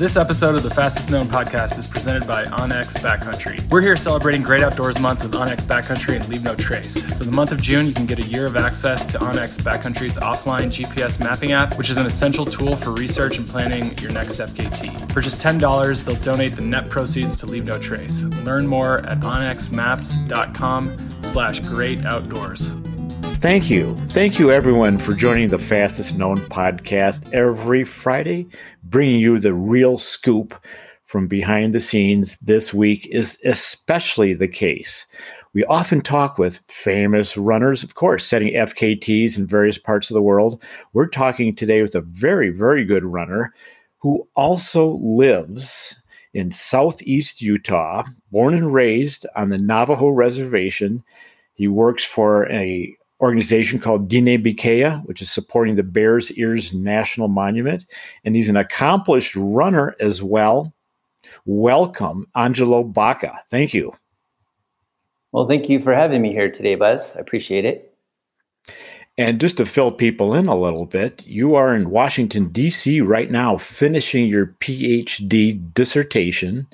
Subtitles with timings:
[0.00, 3.70] This episode of the Fastest Known podcast is presented by onX Backcountry.
[3.70, 7.04] We're here celebrating Great Outdoors Month with onX Backcountry and Leave No Trace.
[7.18, 10.16] For the month of June, you can get a year of access to onX Backcountry's
[10.16, 14.40] offline GPS mapping app, which is an essential tool for research and planning your next
[14.40, 15.12] FKT.
[15.12, 18.22] For just $10, they'll donate the net proceeds to Leave No Trace.
[18.22, 22.72] Learn more at onxmaps.com slash great outdoors.
[23.40, 23.96] Thank you.
[24.08, 28.46] Thank you, everyone, for joining the Fastest Known podcast every Friday,
[28.84, 30.54] bringing you the real scoop
[31.04, 32.36] from behind the scenes.
[32.40, 35.06] This week is especially the case.
[35.54, 40.22] We often talk with famous runners, of course, setting FKTs in various parts of the
[40.22, 40.62] world.
[40.92, 43.54] We're talking today with a very, very good runner
[44.00, 45.96] who also lives
[46.34, 51.02] in southeast Utah, born and raised on the Navajo reservation.
[51.54, 57.28] He works for a organization called Diné Bikéyah, which is supporting the Bears Ears National
[57.28, 57.86] Monument.
[58.24, 60.72] And he's an accomplished runner as well.
[61.44, 63.40] Welcome, Angelo Baca.
[63.48, 63.92] Thank you.
[65.32, 67.14] Well, thank you for having me here today, Buzz.
[67.14, 67.94] I appreciate it.
[69.18, 73.02] And just to fill people in a little bit, you are in Washington, D.C.
[73.02, 76.66] right now, finishing your PhD dissertation.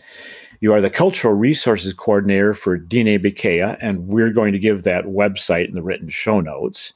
[0.60, 5.04] You are the Cultural Resources Coordinator for Diné Bikéyah, and we're going to give that
[5.04, 6.94] website in the written show notes.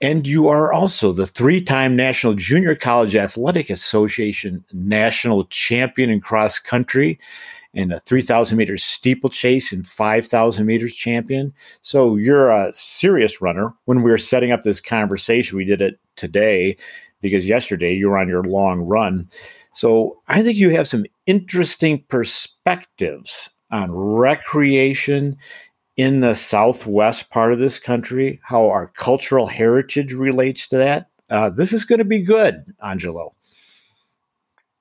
[0.00, 6.20] And you are also the three time National Junior College Athletic Association national champion in
[6.20, 7.18] cross country
[7.74, 11.52] and a 3,000 meter steeplechase and 5,000 meters champion.
[11.82, 13.72] So you're a serious runner.
[13.86, 16.76] When we were setting up this conversation, we did it today
[17.20, 19.28] because yesterday you were on your long run.
[19.72, 25.36] So I think you have some interesting perspectives on recreation
[25.96, 31.08] in the southwest part of this country, how our cultural heritage relates to that.
[31.30, 33.34] Uh, this is going to be good, Angelo.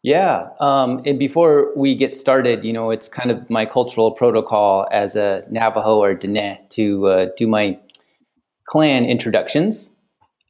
[0.03, 0.49] Yeah.
[0.59, 5.16] Um, and before we get started, you know, it's kind of my cultural protocol as
[5.16, 7.79] a Navajo or Diné to uh, do my
[8.67, 9.89] clan introductions.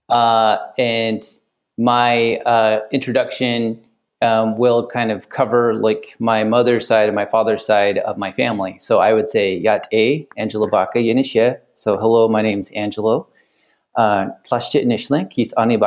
[0.09, 1.29] Uh, and
[1.77, 3.79] my uh, introduction
[4.25, 8.31] um, will kind of cover like my mother's side and my father's side of my
[8.31, 8.77] family.
[8.79, 11.57] So I would say Yat A, Angelo Baca Yenishe.
[11.75, 13.27] So hello, my name's Angelo.
[13.95, 14.27] Uh,
[15.31, 15.77] he's Ani.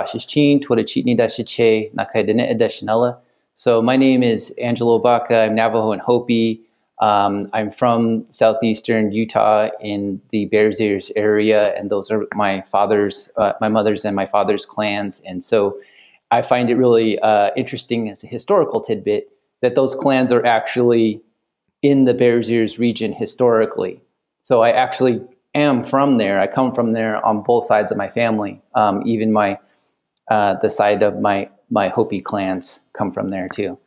[3.54, 5.36] So my name is Angelo Baca.
[5.36, 6.62] I'm Navajo and Hopi.
[7.00, 13.28] Um, I'm from southeastern Utah in the Bears Ears area, and those are my father's,
[13.36, 15.20] uh, my mother's, and my father's clans.
[15.24, 15.78] And so
[16.30, 19.30] I find it really uh, interesting as a historical tidbit
[19.62, 21.20] that those clans are actually
[21.82, 24.00] in the Bears Ears region historically.
[24.42, 25.20] So I actually
[25.54, 26.40] am from there.
[26.40, 28.60] I come from there on both sides of my family.
[28.74, 29.58] Um, even my
[30.30, 33.78] uh, the side of my my Hopi clans come from there too.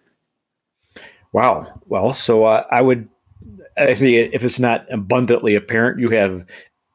[1.33, 1.81] Wow.
[1.87, 3.07] Well, so uh, I would,
[3.77, 6.45] I think if it's not abundantly apparent, you have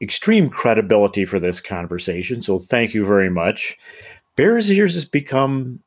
[0.02, 2.42] extreme credibility for this conversation.
[2.42, 3.76] So thank you very much.
[4.36, 5.80] Bears Ears has become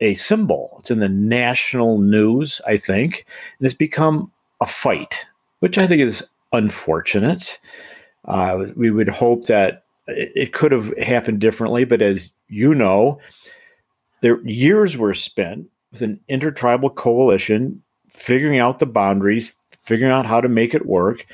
[0.00, 0.76] a symbol.
[0.80, 3.24] It's in the national news, I think,
[3.58, 4.30] and it's become
[4.60, 5.24] a fight,
[5.60, 7.58] which I think is unfortunate.
[8.24, 13.20] Uh, we would hope that it could have happened differently, but as you know,
[14.20, 20.40] there years were spent with an intertribal coalition figuring out the boundaries, figuring out how
[20.40, 21.26] to make it work,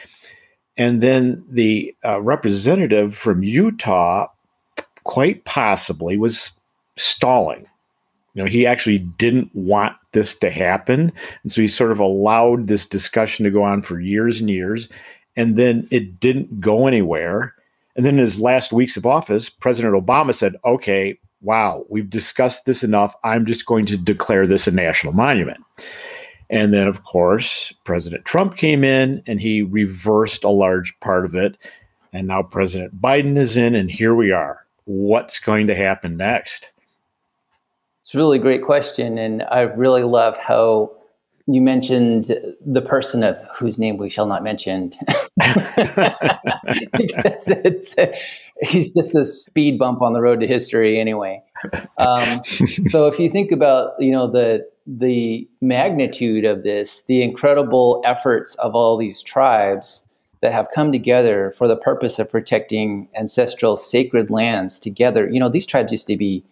[0.76, 4.26] and then the uh, representative from Utah
[5.04, 6.52] quite possibly was
[6.96, 7.66] stalling.
[8.34, 11.12] You know, he actually didn't want this to happen.
[11.42, 14.88] And so he sort of allowed this discussion to go on for years and years.
[15.36, 17.54] And then it didn't go anywhere.
[17.96, 22.64] And then in his last weeks of office, President Obama said, okay, wow, we've discussed
[22.64, 23.14] this enough.
[23.24, 25.62] I'm just going to declare this a national monument.
[26.48, 31.34] And then, of course, President Trump came in and he reversed a large part of
[31.34, 31.56] it.
[32.12, 36.70] And now President Biden is in, and here we are what's going to happen next?
[38.00, 39.18] It's a really great question.
[39.18, 40.92] And I really love how
[41.46, 42.34] you mentioned
[42.64, 44.92] the person of whose name we shall not mention.
[47.46, 47.94] it's,
[48.62, 51.42] he's just a speed bump on the road to history anyway.
[51.98, 58.02] Um, so if you think about, you know, the, the magnitude of this, the incredible
[58.04, 60.02] efforts of all these tribes,
[60.42, 65.28] that have come together for the purpose of protecting ancestral sacred lands together.
[65.30, 66.44] You know, these tribes used to be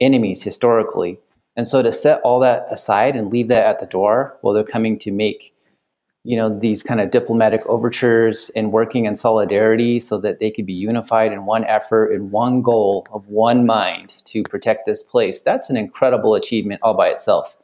[0.00, 1.18] enemies historically.
[1.56, 4.64] And so to set all that aside and leave that at the door while they're
[4.64, 5.54] coming to make,
[6.24, 10.66] you know, these kind of diplomatic overtures and working in solidarity so that they could
[10.66, 15.40] be unified in one effort, in one goal of one mind to protect this place,
[15.44, 17.56] that's an incredible achievement all by itself.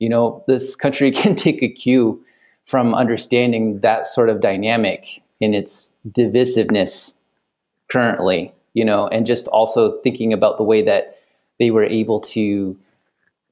[0.00, 2.24] You know, this country can take a cue
[2.66, 7.14] from understanding that sort of dynamic in its divisiveness
[7.90, 11.18] currently, you know, and just also thinking about the way that
[11.58, 12.76] they were able to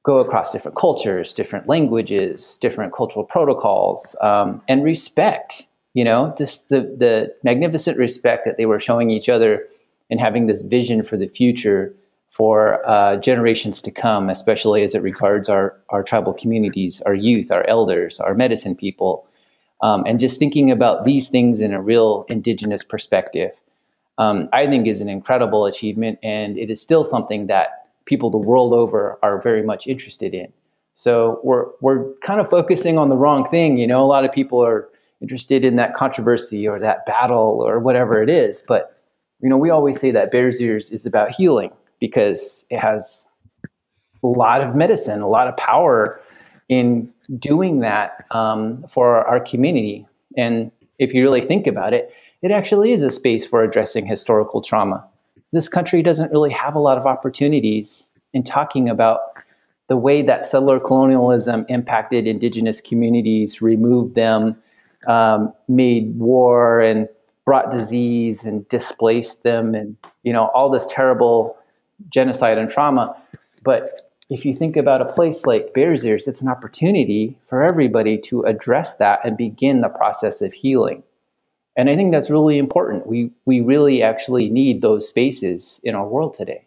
[0.03, 5.67] go across different cultures, different languages, different cultural protocols, um, and respect.
[5.93, 9.67] You know, this the the magnificent respect that they were showing each other
[10.09, 11.93] and having this vision for the future
[12.31, 17.51] for uh, generations to come, especially as it regards our our tribal communities, our youth,
[17.51, 19.27] our elders, our medicine people,
[19.81, 23.51] um, and just thinking about these things in a real indigenous perspective.
[24.17, 28.37] Um, I think is an incredible achievement, and it is still something that people the
[28.37, 30.51] world over are very much interested in.
[30.93, 33.77] So we're we're kind of focusing on the wrong thing.
[33.77, 34.87] You know, a lot of people are
[35.21, 38.63] interested in that controversy or that battle or whatever it is.
[38.65, 38.97] But
[39.41, 43.29] you know, we always say that Bears Ears is about healing because it has
[44.21, 46.19] a lot of medicine, a lot of power
[46.67, 47.09] in
[47.39, 50.05] doing that um, for our community.
[50.35, 52.11] And if you really think about it,
[52.41, 55.07] it actually is a space for addressing historical trauma
[55.51, 59.19] this country doesn't really have a lot of opportunities in talking about
[59.89, 64.55] the way that settler colonialism impacted indigenous communities, removed them,
[65.07, 67.09] um, made war and
[67.45, 71.57] brought disease and displaced them, and you know all this terrible
[72.09, 73.15] genocide and trauma.
[73.63, 78.17] But if you think about a place like Bears Ears, it's an opportunity for everybody
[78.19, 81.03] to address that and begin the process of healing.
[81.75, 83.07] And I think that's really important.
[83.07, 86.65] We we really actually need those spaces in our world today.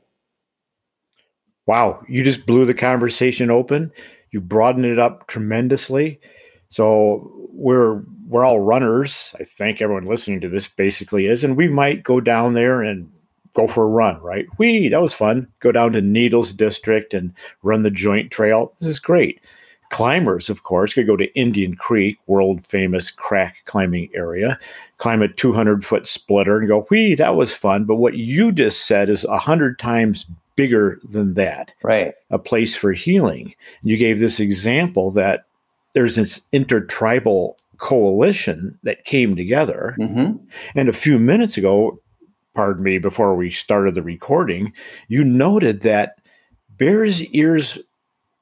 [1.67, 3.93] Wow, you just blew the conversation open.
[4.31, 6.21] You broadened it up tremendously.
[6.69, 9.35] So we're we're all runners.
[9.39, 13.11] I think everyone listening to this basically is, and we might go down there and
[13.55, 14.47] go for a run, right?
[14.59, 15.49] We that was fun.
[15.61, 18.73] Go down to Needles District and run the joint trail.
[18.81, 19.41] This is great.
[19.91, 24.59] Climbers, of course, could go to Indian Creek, world famous crack climbing area,
[24.99, 27.85] climb a 200 foot splitter and go, whee, that was fun.
[27.85, 31.73] But what you just said is 100 times bigger than that.
[31.83, 32.15] Right.
[32.31, 33.55] A place for healing.
[33.83, 35.45] You gave this example that
[35.93, 39.95] there's this intertribal coalition that came together.
[39.99, 40.45] Mm-hmm.
[40.75, 42.01] And a few minutes ago,
[42.55, 44.73] pardon me, before we started the recording,
[45.09, 46.19] you noted that
[46.77, 47.79] Bears Ears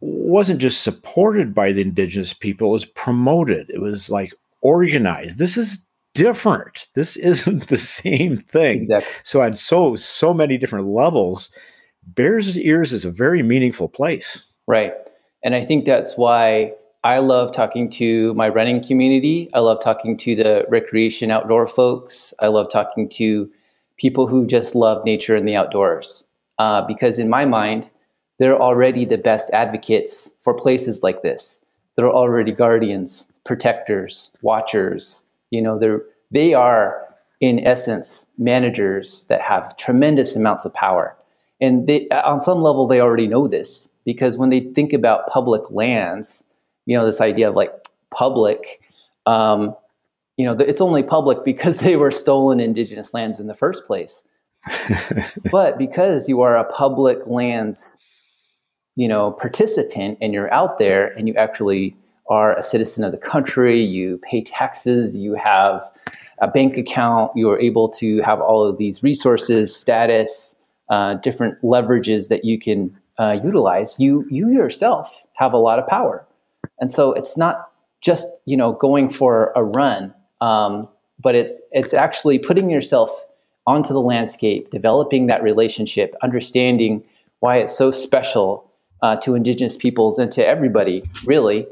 [0.01, 3.71] wasn't just supported by the indigenous people, it was promoted.
[3.71, 5.39] It was like organized.
[5.39, 6.89] This is different.
[6.95, 8.83] This isn't the same thing.
[8.83, 9.13] Exactly.
[9.25, 11.51] So on so so many different levels,
[12.05, 14.45] Bears Ears is a very meaningful place.
[14.67, 14.93] Right.
[15.45, 16.73] And I think that's why
[17.05, 19.51] I love talking to my running community.
[19.55, 22.33] I love talking to the recreation outdoor folks.
[22.39, 23.51] I love talking to
[24.03, 26.25] people who just love nature and the outdoors.
[26.59, 27.89] Uh, because in my mind,
[28.39, 31.61] they're already the best advocates for places like this.
[31.95, 35.23] They're already guardians, protectors, watchers.
[35.51, 36.03] You know, they're
[36.33, 37.03] they are
[37.41, 41.17] in essence managers that have tremendous amounts of power.
[41.61, 45.63] And they, on some level, they already know this because when they think about public
[45.71, 46.43] lands,
[46.87, 47.73] you know, this idea of like
[48.13, 48.81] public,
[49.27, 49.77] um,
[50.37, 54.23] you know, it's only public because they were stolen indigenous lands in the first place.
[55.51, 57.99] but because you are a public lands
[58.97, 61.97] you know, participant and you're out there and you actually
[62.29, 65.83] are a citizen of the country, you pay taxes, you have
[66.41, 70.57] a bank account, you are able to have all of these resources, status,
[70.89, 75.87] uh, different leverages that you can uh, utilize, you you yourself have a lot of
[75.87, 76.27] power.
[76.81, 80.89] And so it's not just you know going for a run, um,
[81.23, 83.11] but it's it's actually putting yourself
[83.67, 87.03] onto the landscape, developing that relationship, understanding
[87.39, 88.69] why it's so special
[89.03, 91.67] uh, to indigenous peoples and to everybody, really,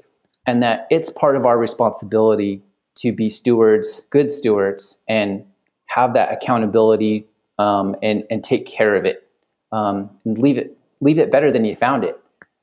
[0.46, 2.62] and that it's part of our responsibility
[2.96, 5.44] to be stewards, good stewards, and
[5.86, 7.26] have that accountability
[7.58, 9.28] um, and and take care of it
[9.72, 12.18] um, and leave it leave it better than you found it.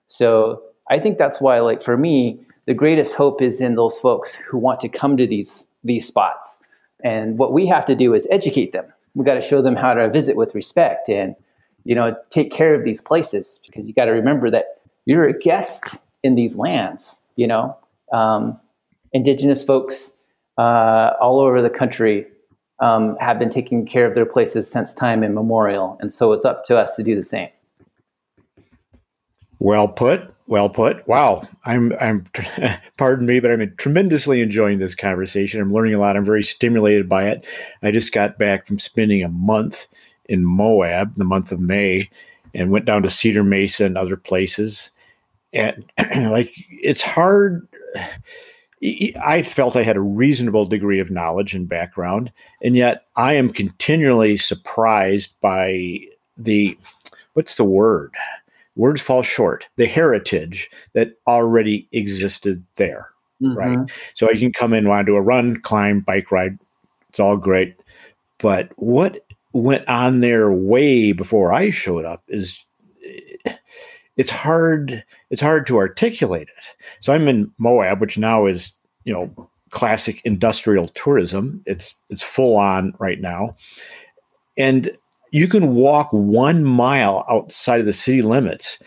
[0.07, 4.33] So I think that's why, like for me, the greatest hope is in those folks
[4.33, 6.57] who want to come to these these spots.
[7.03, 8.85] And what we have to do is educate them.
[9.15, 11.35] We got to show them how to visit with respect and
[11.87, 15.39] you know, take care of these places because you got to remember that you're a
[15.39, 17.15] guest in these lands.
[17.37, 17.77] You know,
[18.11, 18.59] um,
[19.13, 20.11] indigenous folks
[20.57, 22.27] uh, all over the country
[22.79, 26.65] um, have been taking care of their places since time immemorial, and so it's up
[26.65, 27.49] to us to do the same.
[29.59, 30.33] Well put.
[30.47, 31.05] Well put.
[31.07, 31.43] Wow.
[31.65, 32.25] I'm I'm
[32.97, 35.59] pardon me, but I'm tremendously enjoying this conversation.
[35.61, 36.15] I'm learning a lot.
[36.15, 37.45] I'm very stimulated by it.
[37.83, 39.87] I just got back from spending a month
[40.25, 42.09] in Moab the month of May
[42.53, 44.91] and went down to Cedar Mesa and other places.
[45.53, 45.85] and
[46.31, 47.67] like it's hard.
[49.21, 53.49] I felt I had a reasonable degree of knowledge and background, and yet I am
[53.49, 55.99] continually surprised by
[56.37, 56.77] the
[57.33, 58.13] what's the word?
[58.77, 59.67] Words fall short.
[59.75, 63.09] The heritage that already existed there,
[63.41, 63.57] mm-hmm.
[63.57, 63.91] right?
[64.13, 66.57] So I can come in, want to do a run, climb, bike ride.
[67.09, 67.75] It's all great,
[68.37, 72.65] but what went on there way before I showed up is
[74.17, 76.75] it's hard it's hard to articulate it.
[77.01, 78.73] So I'm in Moab, which now is
[79.05, 81.63] you know classic industrial tourism.
[81.65, 83.55] It's it's full on right now,
[84.57, 84.91] and
[85.31, 88.79] you can walk one mile outside of the city limits,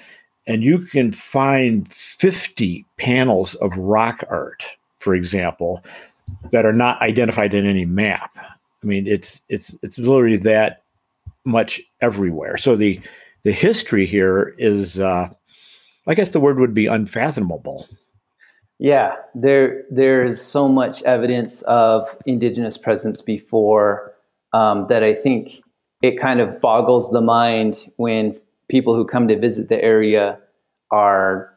[0.46, 4.64] and you can find fifty panels of rock art,
[4.98, 5.84] for example,
[6.52, 8.36] that are not identified in any map.
[8.36, 10.82] I mean, it's it's it's literally that
[11.44, 12.56] much everywhere.
[12.56, 13.00] So the
[13.42, 15.28] the history here is, uh,
[16.06, 17.88] I guess the word would be unfathomable.
[18.78, 24.14] Yeah, there there's so much evidence of indigenous presence before
[24.54, 25.62] um, that I think
[26.02, 28.38] it kind of boggles the mind when
[28.68, 30.38] people who come to visit the area
[30.90, 31.52] are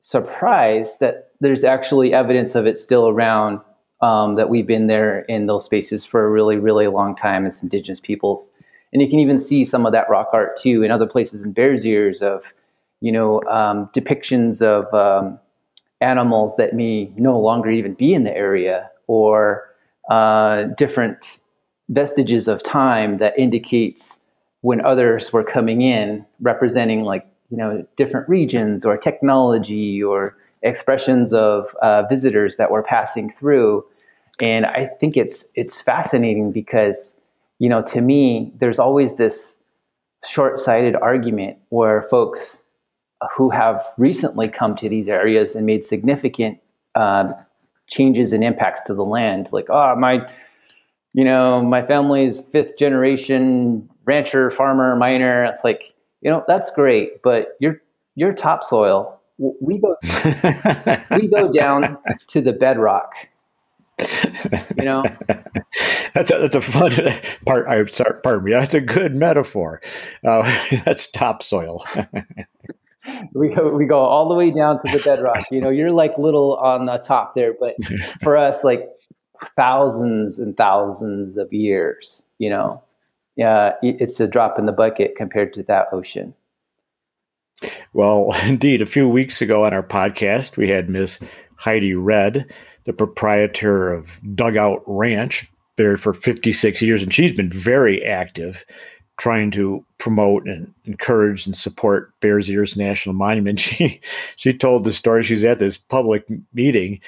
[0.00, 3.60] surprised that there's actually evidence of it still around.
[4.00, 7.60] Um, that we've been there in those spaces for a really, really long time as
[7.64, 8.48] indigenous peoples.
[8.92, 11.50] And you can even see some of that rock art too in other places in
[11.52, 12.44] Bears Ears of,
[13.00, 15.38] you know, um, depictions of um,
[16.00, 19.64] animals that may no longer even be in the area or
[20.10, 21.40] uh, different
[21.88, 24.18] vestiges of time that indicates
[24.60, 31.32] when others were coming in representing like, you know, different regions or technology or expressions
[31.32, 33.84] of uh, visitors that were passing through.
[34.40, 37.14] And I think it's it's fascinating because
[37.58, 39.54] you know, to me, there's always this
[40.24, 42.58] short sighted argument where folks
[43.36, 46.58] who have recently come to these areas and made significant
[46.94, 47.32] uh,
[47.88, 50.20] changes and impacts to the land, like, oh, my,
[51.14, 55.44] you know, my family's fifth generation rancher, farmer, miner.
[55.44, 57.80] It's like, you know, that's great, but your
[58.16, 59.96] your topsoil, we go
[61.12, 61.98] we go down
[62.28, 63.12] to the bedrock.
[64.76, 65.04] You know?
[66.14, 66.90] That's a, that's a fun
[67.46, 69.80] part i sorry pardon me that's a good metaphor.
[70.24, 70.42] Uh,
[70.84, 71.84] that's topsoil.
[73.34, 75.44] We go we go all the way down to the bedrock.
[75.50, 77.76] You know you're like little on the top there but
[78.22, 78.88] for us like
[79.56, 82.82] thousands and thousands of years you know
[83.36, 86.34] yeah it's a drop in the bucket compared to that ocean
[87.92, 91.18] well indeed a few weeks ago on our podcast we had miss
[91.56, 92.46] Heidi Redd
[92.88, 98.64] the proprietor of Dugout Ranch there for 56 years, and she's been very active
[99.18, 103.60] trying to promote and encourage and support Bears Ears National Monument.
[103.68, 104.00] She
[104.36, 105.22] she told the story.
[105.22, 107.00] She's at this public meeting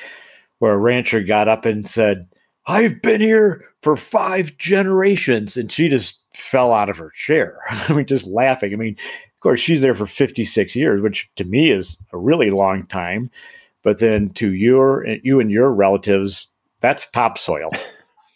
[0.60, 2.26] where a rancher got up and said,
[2.66, 7.58] "I've been here for five generations," and she just fell out of her chair.
[7.70, 8.72] I mean, just laughing.
[8.72, 12.50] I mean, of course, she's there for 56 years, which to me is a really
[12.50, 13.30] long time
[13.82, 16.48] but then to your you and your relatives,
[16.80, 17.70] that's topsoil.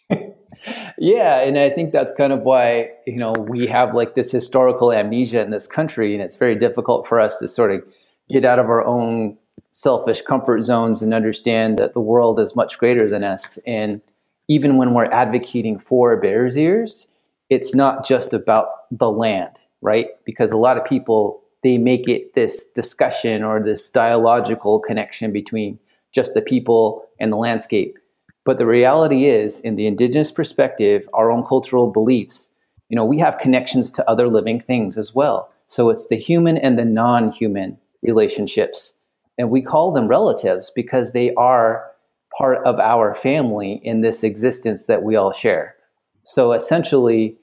[0.97, 4.91] yeah, and I think that's kind of why you know we have like this historical
[4.91, 7.81] amnesia in this country, and it's very difficult for us to sort of
[8.29, 9.37] get out of our own
[9.71, 13.59] selfish comfort zones and understand that the world is much greater than us.
[13.65, 14.01] And
[14.47, 17.07] even when we're advocating for Bears Ears,
[17.49, 20.07] it's not just about the land, right?
[20.25, 25.79] Because a lot of people they make it this discussion or this dialogical connection between
[26.13, 27.97] just the people and the landscape.
[28.45, 32.49] But the reality is, in the indigenous perspective, our own cultural beliefs,
[32.89, 35.51] you know, we have connections to other living things as well.
[35.67, 38.93] So it's the human and the non human relationships.
[39.37, 41.91] And we call them relatives because they are
[42.37, 45.75] part of our family in this existence that we all share.
[46.23, 47.37] So essentially,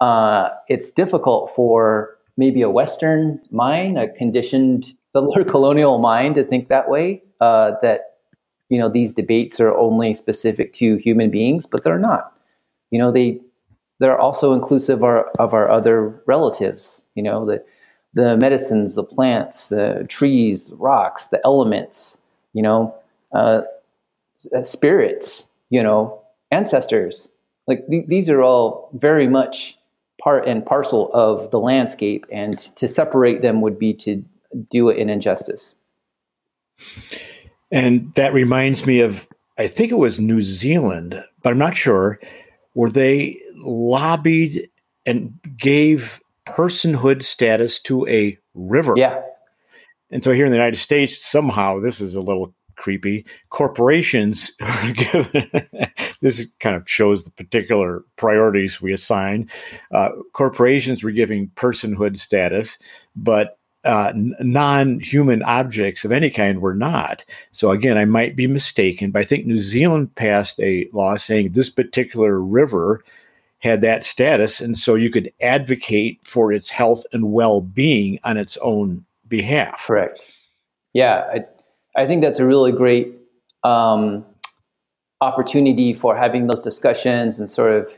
[0.00, 6.68] uh, it's difficult for maybe a Western mind, a conditioned settler colonial mind to think
[6.68, 7.22] that way.
[7.40, 8.16] Uh, that
[8.68, 12.32] you know these debates are only specific to human beings, but they're not.
[12.90, 13.40] You know they
[14.00, 17.04] they're also inclusive of our, of our other relatives.
[17.14, 17.62] You know the
[18.18, 22.18] the medicines, the plants, the trees, the rocks, the elements.
[22.52, 22.94] You know
[23.32, 23.62] uh,
[24.64, 25.46] spirits.
[25.70, 26.20] You know
[26.50, 27.28] ancestors.
[27.68, 29.78] Like th- these are all very much
[30.20, 34.24] part and parcel of the landscape, and to separate them would be to
[34.68, 35.76] do it in injustice.
[37.70, 42.18] And that reminds me of, I think it was New Zealand, but I'm not sure,
[42.72, 44.68] where they lobbied
[45.04, 46.20] and gave
[46.56, 48.94] personhood status to a river.
[48.96, 49.22] Yeah.
[50.10, 53.26] And so here in the United States, somehow this is a little creepy.
[53.50, 54.52] Corporations,
[56.20, 59.50] this kind of shows the particular priorities we assign.
[59.92, 62.78] Uh, corporations were giving personhood status,
[63.14, 67.24] but uh, non human objects of any kind were not.
[67.52, 71.52] So, again, I might be mistaken, but I think New Zealand passed a law saying
[71.52, 73.04] this particular river
[73.58, 74.60] had that status.
[74.60, 79.84] And so you could advocate for its health and well being on its own behalf.
[79.86, 80.20] Correct.
[80.94, 81.24] Yeah.
[81.32, 81.44] I,
[82.00, 83.14] I think that's a really great
[83.64, 84.24] um,
[85.20, 87.88] opportunity for having those discussions and sort of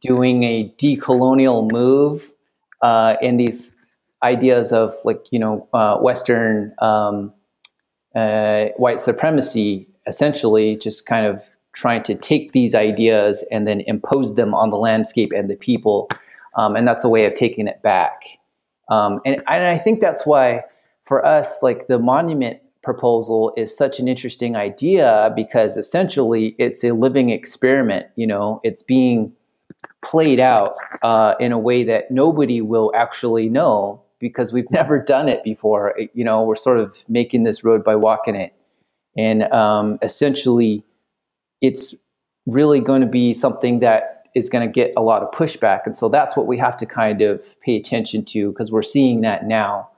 [0.00, 2.28] doing a decolonial move
[2.82, 3.70] uh, in these
[4.22, 7.32] ideas of like you know uh, Western um,
[8.14, 11.42] uh, white supremacy, essentially just kind of
[11.76, 16.08] trying to take these ideas and then impose them on the landscape and the people,
[16.56, 18.22] um, and that's a way of taking it back.
[18.88, 20.62] Um, and, and I think that's why
[21.04, 26.92] for us, like the monument proposal is such an interesting idea because essentially it's a
[26.92, 28.06] living experiment.
[28.16, 29.32] You know, it's being
[30.02, 35.28] played out uh, in a way that nobody will actually know because we've never done
[35.28, 35.94] it before.
[36.14, 38.54] You know, we're sort of making this road by walking it.
[39.18, 40.84] And um, essentially,
[41.60, 41.94] it's
[42.46, 45.80] really going to be something that is going to get a lot of pushback.
[45.86, 49.22] And so that's what we have to kind of pay attention to because we're seeing
[49.22, 49.88] that now.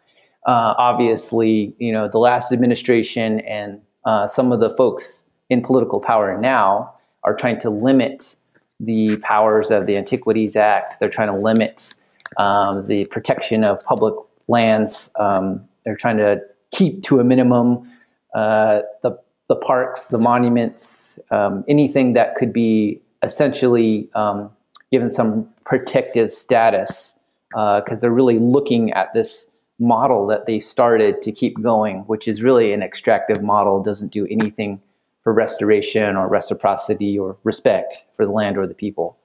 [0.46, 6.00] Uh, obviously, you know, the last administration and uh, some of the folks in political
[6.00, 8.36] power now are trying to limit
[8.80, 11.00] the powers of the Antiquities Act.
[11.00, 11.92] They're trying to limit
[12.36, 14.14] um, the protection of public
[14.46, 15.10] lands.
[15.18, 17.90] Um, they're trying to keep to a minimum
[18.34, 19.18] uh, the
[19.48, 24.50] the parks, the monuments, um, anything that could be essentially um,
[24.92, 27.14] given some protective status,
[27.50, 29.46] because uh, they're really looking at this
[29.78, 34.26] model that they started to keep going, which is really an extractive model, doesn't do
[34.30, 34.80] anything
[35.22, 39.16] for restoration or reciprocity or respect for the land or the people.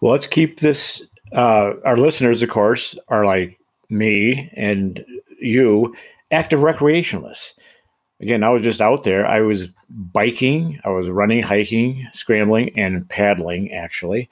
[0.00, 1.06] Well, let's keep this.
[1.32, 5.04] Uh, our listeners, of course, are like me and
[5.40, 5.94] you,
[6.30, 7.52] active recreationalists.
[8.22, 9.26] Again, I was just out there.
[9.26, 14.30] I was biking, I was running, hiking, scrambling, and paddling, actually,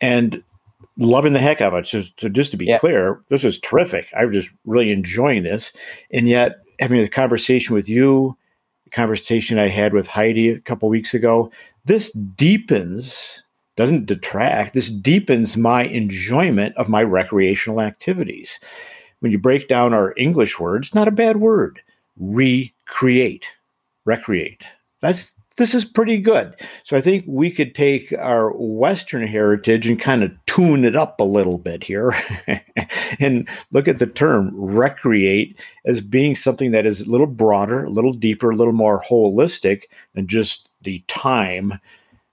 [0.00, 0.42] and
[0.96, 1.86] loving the heck out of it.
[1.86, 2.78] So, so just to be yeah.
[2.78, 4.06] clear, this was terrific.
[4.18, 5.72] I was just really enjoying this.
[6.10, 8.36] And yet, having a conversation with you,
[8.86, 11.50] a conversation I had with Heidi a couple weeks ago,
[11.84, 13.42] this deepens
[13.76, 14.74] doesn't detract.
[14.74, 18.58] This deepens my enjoyment of my recreational activities.
[19.20, 21.80] When you break down our English words, not a bad word.
[22.92, 23.46] Recreate,
[24.04, 24.64] recreate.
[25.00, 26.54] That's this is pretty good.
[26.84, 31.20] So I think we could take our Western heritage and kind of tune it up
[31.20, 32.14] a little bit here
[33.20, 37.90] and look at the term recreate as being something that is a little broader, a
[37.90, 39.82] little deeper, a little more holistic
[40.14, 41.78] than just the time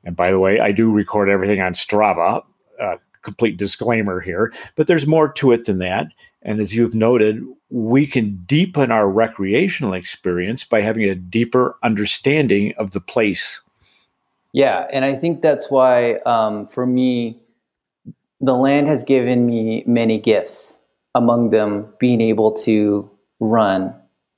[0.04, 2.43] and by the way, I do record everything on Strava.
[2.82, 6.08] Uh, complete disclaimer here, but there's more to it than that.
[6.41, 12.73] And as you've noted, we can deepen our recreational experience by having a deeper understanding
[12.77, 13.62] of the place.
[14.53, 17.39] Yeah, and I think that's why, um, for me,
[18.41, 20.75] the land has given me many gifts.
[21.15, 23.93] Among them, being able to run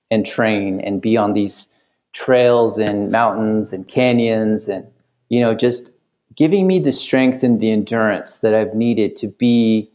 [0.10, 1.68] and train and be on these
[2.14, 4.86] trails and mountains and canyons and
[5.32, 5.90] you know, just
[6.36, 9.90] giving me the strength and the endurance that I've needed to be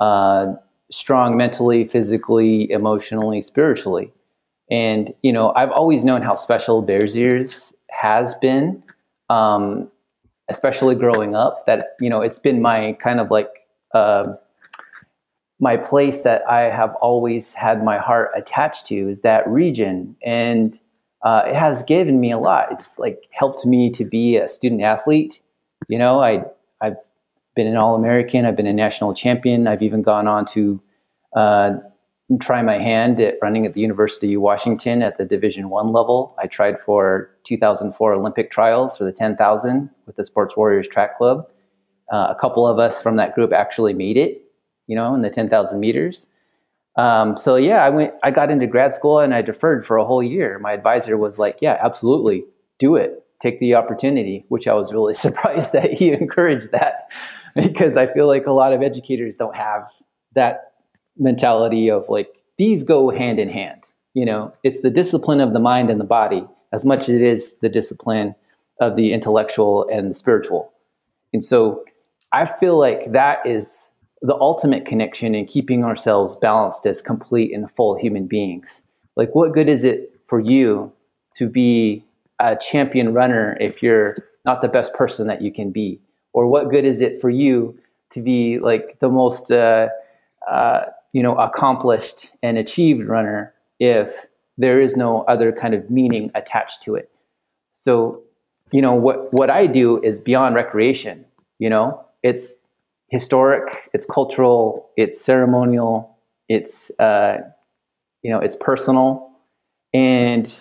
[0.00, 0.52] uh,
[0.90, 4.12] strong mentally, physically, emotionally, spiritually.
[4.70, 8.82] And, you know, I've always known how special Bears Ears has been,
[9.28, 9.90] um,
[10.48, 13.50] especially growing up, that, you know, it's been my kind of like,
[13.94, 14.34] uh,
[15.60, 20.16] my place that I have always had my heart attached to is that region.
[20.24, 20.78] And,
[21.22, 22.68] uh, it has given me a lot.
[22.70, 25.40] It's like helped me to be a student athlete.
[25.88, 26.44] You know, I
[27.54, 28.44] been an All American.
[28.44, 29.66] I've been a national champion.
[29.66, 30.80] I've even gone on to
[31.36, 31.70] uh,
[32.40, 36.34] try my hand at running at the University of Washington at the Division One level.
[36.38, 41.46] I tried for 2004 Olympic trials for the 10,000 with the Sports Warriors Track Club.
[42.12, 44.42] Uh, a couple of us from that group actually made it.
[44.86, 46.26] You know, in the 10,000 meters.
[46.96, 50.04] Um, so yeah, I went, I got into grad school and I deferred for a
[50.04, 50.58] whole year.
[50.58, 52.44] My advisor was like, yeah, absolutely
[52.78, 53.24] do it.
[53.42, 57.08] Take the opportunity, which I was really surprised that he encouraged that
[57.62, 59.82] because I feel like a lot of educators don't have
[60.34, 60.72] that
[61.16, 63.80] mentality of like, these go hand in hand.
[64.14, 67.22] You know, it's the discipline of the mind and the body as much as it
[67.22, 68.34] is the discipline
[68.80, 70.72] of the intellectual and the spiritual.
[71.32, 71.84] And so
[72.32, 73.88] I feel like that is
[74.22, 78.82] the ultimate connection in keeping ourselves balanced as complete and full human beings.
[79.16, 80.92] Like, what good is it for you
[81.36, 82.04] to be
[82.40, 86.00] a champion runner if you're not the best person that you can be?
[86.34, 87.78] Or what good is it for you
[88.12, 89.88] to be like the most, uh,
[90.50, 94.08] uh, you know, accomplished and achieved runner if
[94.58, 97.10] there is no other kind of meaning attached to it?
[97.72, 98.22] So,
[98.72, 101.24] you know, what, what I do is beyond recreation,
[101.58, 102.54] you know, it's
[103.08, 106.18] historic, it's cultural, it's ceremonial,
[106.48, 107.38] it's, uh,
[108.22, 109.30] you know, it's personal.
[109.92, 110.52] And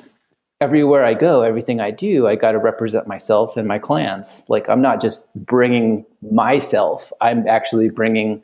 [0.61, 4.29] everywhere I go, everything I do, I got to represent myself and my clans.
[4.47, 8.43] Like I'm not just bringing myself, I'm actually bringing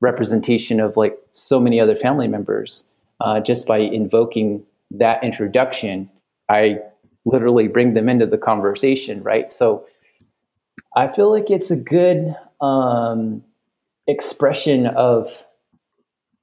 [0.00, 2.84] representation of like so many other family members.
[3.20, 6.08] Uh, just by invoking that introduction,
[6.50, 6.78] I
[7.24, 9.52] literally bring them into the conversation, right?
[9.52, 9.86] So
[10.96, 13.42] I feel like it's a good um,
[14.06, 15.28] expression of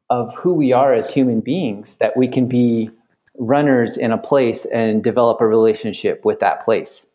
[0.09, 2.91] of who we are as human beings that we can be
[3.37, 7.07] runners in a place and develop a relationship with that place.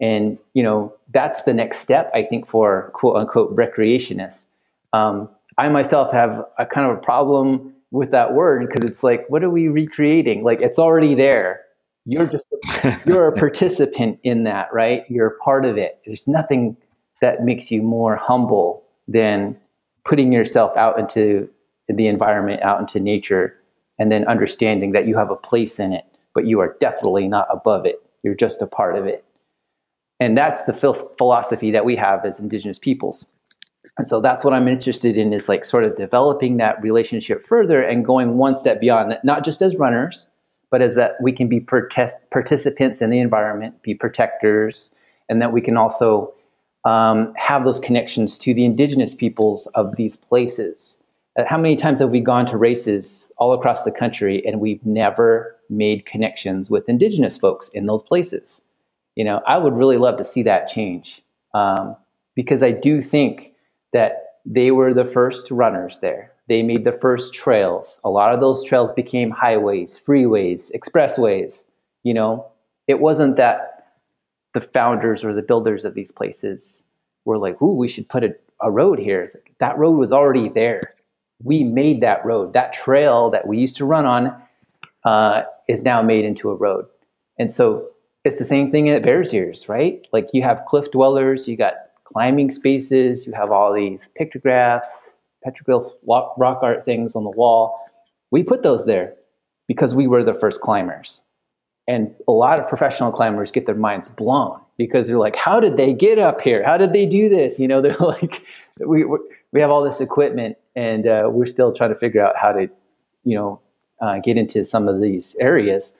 [0.00, 4.46] And you know that's the next step i think for quote unquote recreationists.
[4.92, 9.28] Um, i myself have a kind of a problem with that word because it's like
[9.28, 10.44] what are we recreating?
[10.44, 11.62] Like it's already there.
[12.04, 12.46] You're just
[13.06, 15.04] you're a participant in that right?
[15.08, 16.00] You're part of it.
[16.04, 16.76] There's nothing
[17.20, 19.56] that makes you more humble than
[20.04, 21.48] putting yourself out into
[21.88, 23.56] the environment out into nature
[23.98, 26.04] and then understanding that you have a place in it,
[26.34, 28.02] but you are definitely not above it.
[28.22, 29.24] You're just a part of it.
[30.20, 30.72] And that's the
[31.18, 33.26] philosophy that we have as indigenous peoples.
[33.98, 37.82] And so that's what I'm interested in is like sort of developing that relationship further
[37.82, 40.26] and going one step beyond that, not just as runners,
[40.70, 44.90] but as that we can be participants in the environment, be protectors,
[45.28, 46.34] and that we can also
[46.84, 50.98] um, have those connections to the indigenous peoples of these places
[51.44, 55.54] how many times have we gone to races all across the country and we've never
[55.68, 58.62] made connections with indigenous folks in those places?
[59.16, 61.22] You know, I would really love to see that change
[61.52, 61.96] um,
[62.34, 63.52] because I do think
[63.92, 66.32] that they were the first runners there.
[66.48, 67.98] They made the first trails.
[68.04, 71.64] A lot of those trails became highways, freeways, expressways.
[72.02, 72.46] You know,
[72.86, 73.88] it wasn't that
[74.54, 76.82] the founders or the builders of these places
[77.24, 80.48] were like, "Ooh, we should put a, a road here." Like, that road was already
[80.48, 80.94] there
[81.42, 82.52] we made that road.
[82.52, 84.42] That trail that we used to run on
[85.04, 86.86] uh, is now made into a road.
[87.38, 87.88] And so
[88.24, 90.00] it's the same thing at Bears Ears, right?
[90.12, 94.88] Like you have cliff dwellers, you got climbing spaces, you have all these pictographs,
[95.46, 97.78] petroglyphs, rock art things on the wall.
[98.30, 99.14] We put those there
[99.68, 101.20] because we were the first climbers.
[101.88, 105.76] And a lot of professional climbers get their minds blown because they're like, how did
[105.76, 106.64] they get up here?
[106.64, 107.58] How did they do this?
[107.58, 108.42] You know, they're like,
[108.84, 109.04] we,
[109.52, 112.68] we have all this equipment and uh, we're still trying to figure out how to,
[113.24, 113.60] you know,
[114.00, 115.94] uh, get into some of these areas.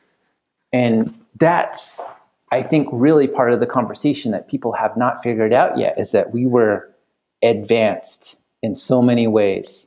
[0.73, 2.01] And that's,
[2.53, 6.11] I think, really part of the conversation that people have not figured out yet is
[6.11, 6.91] that we were
[7.43, 9.87] advanced in so many ways.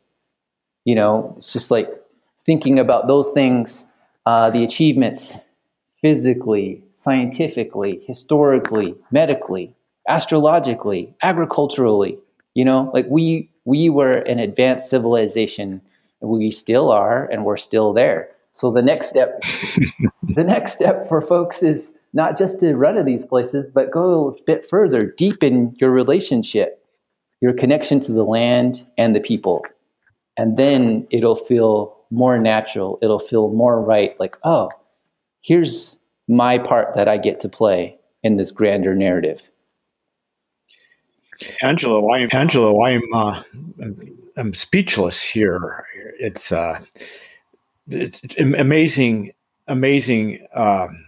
[0.86, 1.90] You know, it's just like
[2.46, 3.86] thinking about those things,
[4.26, 5.34] uh, the achievements
[6.02, 9.76] physically, scientifically, historically, medically,
[10.08, 12.18] astrologically, agriculturally.
[12.56, 15.82] You know, like we we were an advanced civilization.
[16.22, 18.30] We still are and we're still there.
[18.54, 19.42] So the next step
[20.24, 24.30] the next step for folks is not just to run to these places but go
[24.30, 26.84] a bit further deepen your relationship
[27.42, 29.64] your connection to the land and the people.
[30.38, 33.00] And then it'll feel more natural.
[33.02, 34.70] It'll feel more right like oh
[35.42, 39.42] here's my part that i get to play in this grander narrative
[41.62, 42.84] Angelo, I'm Angelo.
[42.84, 43.42] I'm uh,
[44.38, 45.86] I'm speechless here.
[46.20, 46.80] It's uh,
[47.88, 49.32] it's, amazing,
[49.68, 50.46] amazing.
[50.54, 51.06] Um,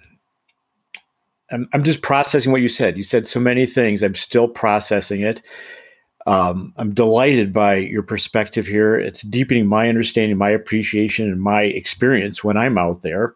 [1.52, 2.98] I'm I'm just processing what you said.
[2.98, 4.04] You said so many things.
[4.04, 5.41] I'm still processing it.
[6.28, 8.96] Um, I'm delighted by your perspective here.
[9.00, 13.36] It's deepening my understanding, my appreciation, and my experience when I'm out there.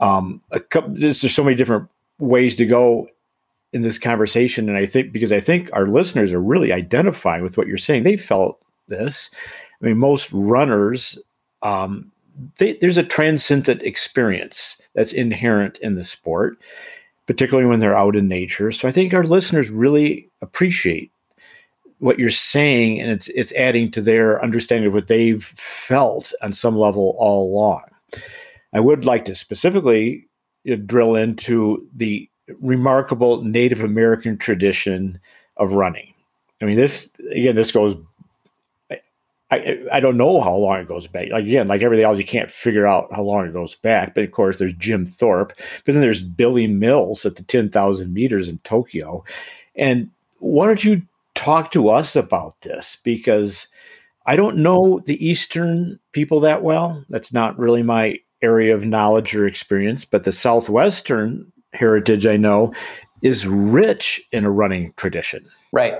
[0.00, 3.08] Um, a couple, there's just so many different ways to go
[3.72, 7.56] in this conversation and i think because i think our listeners are really identifying with
[7.56, 8.02] what you're saying.
[8.02, 8.58] They felt
[8.88, 9.30] this.
[9.80, 11.18] I mean most runners
[11.62, 12.10] um,
[12.58, 16.58] they, there's a transcendent experience that's inherent in the sport
[17.26, 18.72] particularly when they're out in nature.
[18.72, 21.12] So i think our listeners really appreciate
[21.98, 26.52] what you're saying and it's it's adding to their understanding of what they've felt on
[26.52, 27.84] some level all along.
[28.72, 30.26] I would like to specifically
[30.86, 32.28] drill into the
[32.60, 35.18] remarkable Native American tradition
[35.56, 36.12] of running.
[36.60, 37.96] I mean, this again, this goes
[39.52, 41.28] I, I don't know how long it goes back.
[41.30, 44.14] Like, again, like everything else, you can't figure out how long it goes back.
[44.14, 45.52] But of course, there's Jim Thorpe,
[45.84, 49.22] but then there's Billy Mills at the 10,000 meters in Tokyo.
[49.76, 51.02] And why don't you
[51.34, 52.96] talk to us about this?
[53.04, 53.68] Because
[54.24, 57.04] I don't know the Eastern people that well.
[57.10, 62.72] That's not really my area of knowledge or experience, but the Southwestern heritage I know
[63.22, 65.44] is rich in a running tradition.
[65.72, 65.94] Right.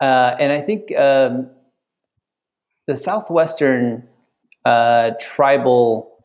[0.00, 1.48] Uh, and I think um,
[2.86, 4.06] the Southwestern
[4.64, 6.24] uh, tribal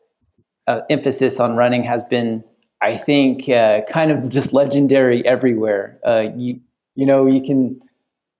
[0.67, 2.43] uh, emphasis on running has been,
[2.81, 5.99] I think, uh, kind of just legendary everywhere.
[6.05, 6.59] Uh, you,
[6.95, 7.79] you know, you can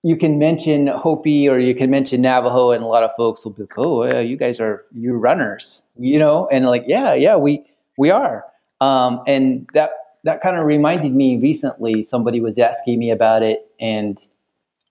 [0.01, 3.51] you can mention Hopi or you can mention Navajo, and a lot of folks will
[3.51, 7.65] be like, "Oh, you guys are you runners," you know, and like, yeah, yeah, we
[7.97, 8.45] we are.
[8.81, 9.91] Um, and that
[10.23, 12.05] that kind of reminded me recently.
[12.05, 14.17] Somebody was asking me about it, and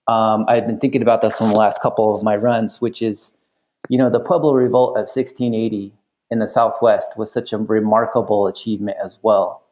[0.07, 3.33] um, I've been thinking about this in the last couple of my runs, which is,
[3.89, 5.93] you know, the Pueblo Revolt of 1680
[6.31, 9.63] in the Southwest was such a remarkable achievement as well.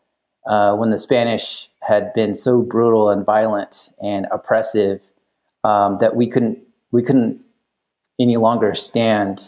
[0.47, 5.01] Uh, when the Spanish had been so brutal and violent and oppressive
[5.63, 6.59] um, that we couldn't
[6.91, 7.41] we couldn't
[8.19, 9.43] any longer stand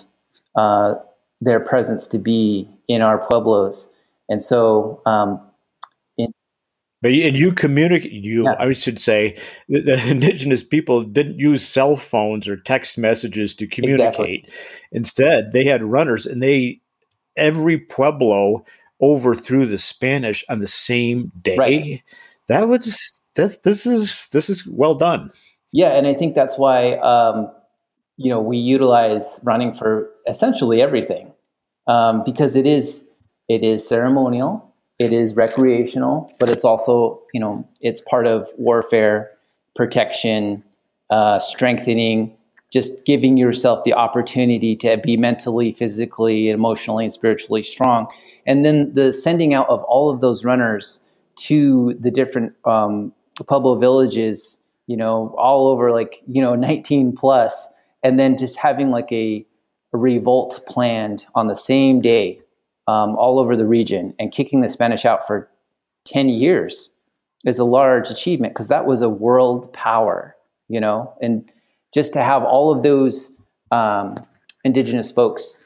[0.56, 0.96] uh,
[1.40, 3.88] their presence to be in our pueblos,
[4.30, 5.02] and so.
[5.06, 5.42] Um,
[6.18, 6.34] in,
[7.02, 8.12] but and you communicate.
[8.12, 8.56] You, yeah.
[8.60, 9.38] I should say,
[9.68, 14.46] the, the, indigenous people didn't use cell phones or text messages to communicate.
[14.46, 14.54] Exactly.
[14.92, 16.80] Instead, they had runners, and they
[17.36, 18.66] every pueblo
[19.02, 21.58] overthrew the Spanish on the same day.
[21.58, 22.04] Right.
[22.48, 23.58] That was this.
[23.58, 25.32] This is this is well done.
[25.72, 27.50] Yeah, and I think that's why um,
[28.18, 31.32] you know we utilize running for essentially everything
[31.88, 33.04] um, because it is
[33.50, 39.32] it is ceremonial, it is recreational, but it's also you know it's part of warfare,
[39.76, 40.64] protection,
[41.10, 42.34] uh, strengthening,
[42.72, 48.08] just giving yourself the opportunity to be mentally, physically, emotionally, and spiritually strong,
[48.46, 51.02] and then the sending out of all of those runners
[51.36, 53.12] to the different um,
[53.48, 54.58] Pueblo villages
[54.90, 57.68] you know, all over like, you know, 19 plus,
[58.02, 59.46] and then just having like a,
[59.94, 62.42] a revolt planned on the same day
[62.90, 65.48] um, all over the region and kicking the Spanish out for
[66.06, 66.90] 10 years
[67.46, 70.36] is a large achievement because that was a world power,
[70.70, 71.52] you know, and
[71.94, 73.32] just to have all of those
[73.72, 74.18] um,
[74.64, 75.60] indigenous folks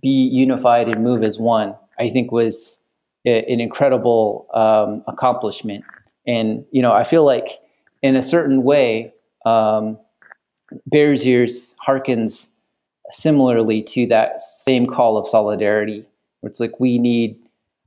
[0.00, 2.78] be unified and move as one, I think was
[3.26, 5.84] a, an incredible um, accomplishment.
[6.26, 7.58] And, you know, I feel like
[8.02, 9.12] in a certain way,
[9.44, 9.98] um,
[10.86, 12.48] Bears Ears harkens
[13.10, 16.06] similarly to that same call of solidarity,
[16.46, 17.36] where it's like we need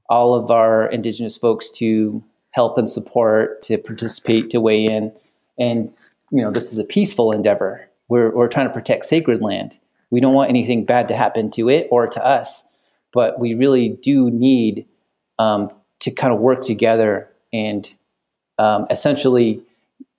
[0.09, 5.13] all of our Indigenous folks to help and support, to participate, to weigh in.
[5.57, 5.93] And,
[6.29, 7.87] you know, this is a peaceful endeavor.
[8.09, 9.77] We're, we're trying to protect sacred land.
[10.09, 12.65] We don't want anything bad to happen to it or to us,
[13.13, 14.85] but we really do need
[15.37, 17.87] um, to kind of work together and
[18.57, 19.61] um, essentially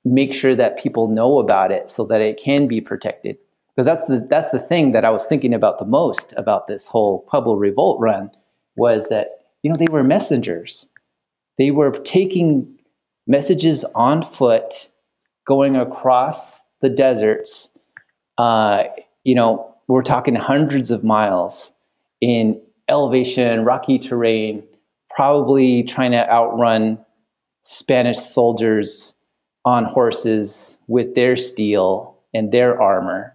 [0.03, 3.37] make sure that people know about it so that it can be protected
[3.75, 6.87] because that's the that's the thing that I was thinking about the most about this
[6.87, 8.31] whole Pueblo Revolt run
[8.77, 10.87] was that you know they were messengers.
[11.59, 12.79] They were taking
[13.27, 14.89] messages on foot,
[15.47, 17.69] going across the deserts.
[18.39, 18.85] Uh,
[19.25, 21.73] you know, we're talking hundreds of miles
[22.21, 24.63] in elevation, rocky terrain,
[25.11, 26.99] probably trying to outrun
[27.63, 29.15] Spanish soldiers
[29.65, 33.35] on horses with their steel and their armor.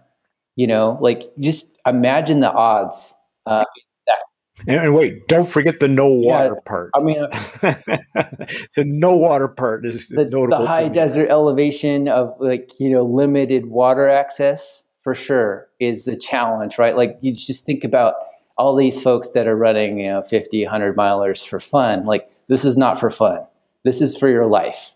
[0.56, 3.12] You know, like just imagine the odds.
[3.44, 3.64] Uh,
[4.66, 6.90] and, and, wait, don't forget the no water yeah, part.
[6.94, 7.18] I mean,
[8.74, 10.60] the no water part is the, notable.
[10.60, 16.16] The high desert elevation of like you know limited water access for sure is a
[16.16, 16.96] challenge, right?
[16.96, 18.14] Like you just think about
[18.56, 22.06] all these folks that are running you know 50, 100 milers for fun.
[22.06, 23.40] Like this is not for fun.
[23.84, 24.90] This is for your life.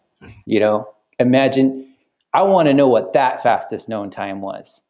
[0.46, 1.86] You know, imagine
[2.32, 4.80] I want to know what that fastest known time was.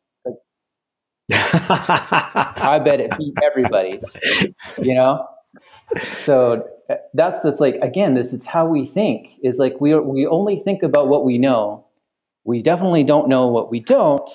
[1.32, 4.04] I bet it beat everybody's,
[4.78, 5.26] you know?
[6.24, 9.32] So uh, that's that's like again, this it's how we think.
[9.42, 11.86] Is like we we only think about what we know.
[12.44, 14.28] We definitely don't know what we don't,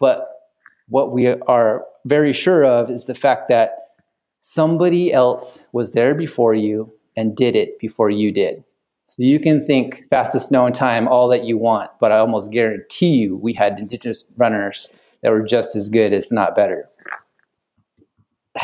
[0.00, 0.28] but
[0.88, 3.88] what we are very sure of is the fact that
[4.40, 8.62] somebody else was there before you and did it before you did.
[9.06, 13.10] So you can think fastest known time all that you want, but I almost guarantee
[13.10, 14.88] you we had indigenous runners
[15.22, 16.88] that were just as good, if not better.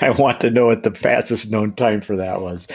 [0.00, 2.66] I want to know what the fastest known time for that was.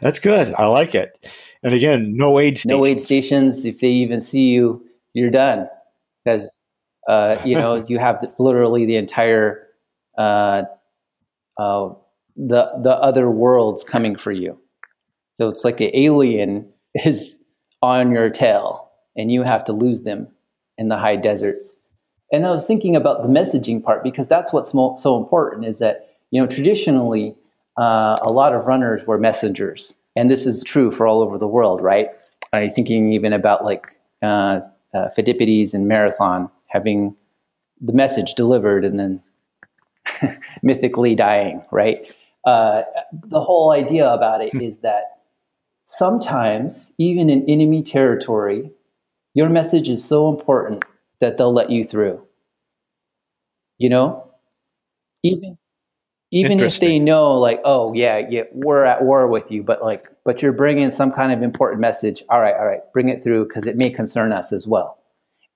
[0.00, 0.54] That's good.
[0.54, 1.28] I like it.
[1.64, 2.78] And again, no aid stations.
[2.78, 3.64] No aid stations.
[3.64, 5.68] If they even see you, you're done.
[6.24, 6.50] Because
[7.08, 9.66] Uh, you know, you have the, literally the entire
[10.18, 10.62] uh,
[11.58, 11.88] uh,
[12.36, 14.56] the the other worlds coming for you.
[15.40, 17.38] So it's like an alien is
[17.82, 20.28] on your tail, and you have to lose them
[20.78, 21.71] in the high deserts.
[22.32, 25.78] And I was thinking about the messaging part because that's what's mo- so important is
[25.78, 27.36] that you know traditionally
[27.78, 31.46] uh, a lot of runners were messengers, and this is true for all over the
[31.46, 32.08] world, right?
[32.54, 34.60] I thinking even about like uh,
[34.94, 37.14] uh, Pheidippides and Marathon having
[37.80, 39.22] the message delivered and then
[40.62, 42.14] mythically dying, right?
[42.46, 42.82] Uh,
[43.28, 45.18] the whole idea about it is that
[45.86, 48.70] sometimes, even in enemy territory,
[49.34, 50.84] your message is so important
[51.22, 52.20] that they'll let you through.
[53.78, 54.30] You know,
[55.22, 55.56] even
[56.30, 60.08] even if they know, like, oh yeah, yeah, we're at war with you, but like,
[60.24, 62.22] but you're bringing some kind of important message.
[62.28, 64.98] All right, all right, bring it through because it may concern us as well.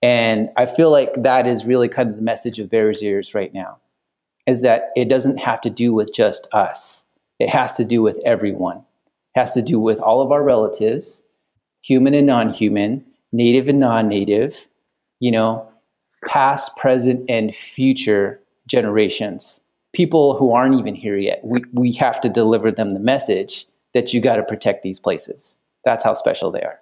[0.02, 3.52] And I feel like that is really kind of the message of Bears Ears right
[3.52, 3.78] now
[4.46, 7.04] is that it doesn't have to do with just us.
[7.40, 8.78] It has to do with everyone.
[9.34, 11.22] It has to do with all of our relatives,
[11.82, 14.54] human and non-human, native and non-native,
[15.20, 15.68] you know,
[16.26, 19.60] past, present, and future generations.
[19.94, 21.40] People who aren't even here yet.
[21.42, 25.56] We, we have to deliver them the message that you got to protect these places.
[25.84, 26.80] That's how special they are.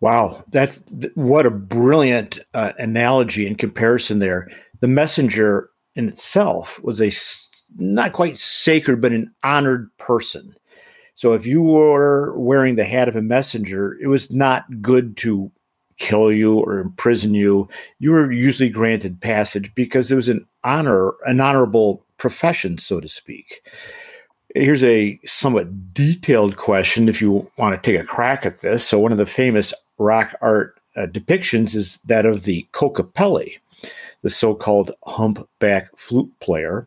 [0.00, 0.82] Wow, that's
[1.14, 4.48] what a brilliant uh, analogy and comparison there.
[4.80, 7.10] The messenger in itself was a
[7.76, 10.54] not quite sacred, but an honored person.
[11.14, 15.52] So if you were wearing the hat of a messenger, it was not good to
[15.98, 17.68] kill you or imprison you.
[17.98, 23.08] You were usually granted passage because it was an honor, an honorable profession, so to
[23.08, 23.62] speak.
[24.54, 28.86] Here's a somewhat detailed question if you want to take a crack at this.
[28.86, 33.54] So, one of the famous rock art uh, depictions is that of the Kokopelli,
[34.22, 36.86] the so called humpback flute player.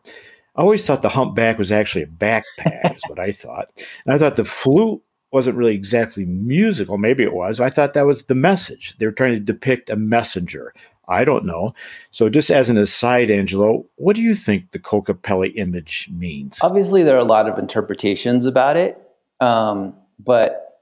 [0.56, 3.68] I always thought the humpback was actually a backpack, is what I thought.
[4.04, 6.98] And I thought the flute wasn't really exactly musical.
[6.98, 7.60] Maybe it was.
[7.60, 8.96] I thought that was the message.
[8.98, 10.72] They were trying to depict a messenger.
[11.08, 11.74] I don't know.
[12.10, 16.58] So, just as an aside, Angelo, what do you think the Kokopelli image means?
[16.62, 19.00] Obviously, there are a lot of interpretations about it,
[19.40, 20.80] um, but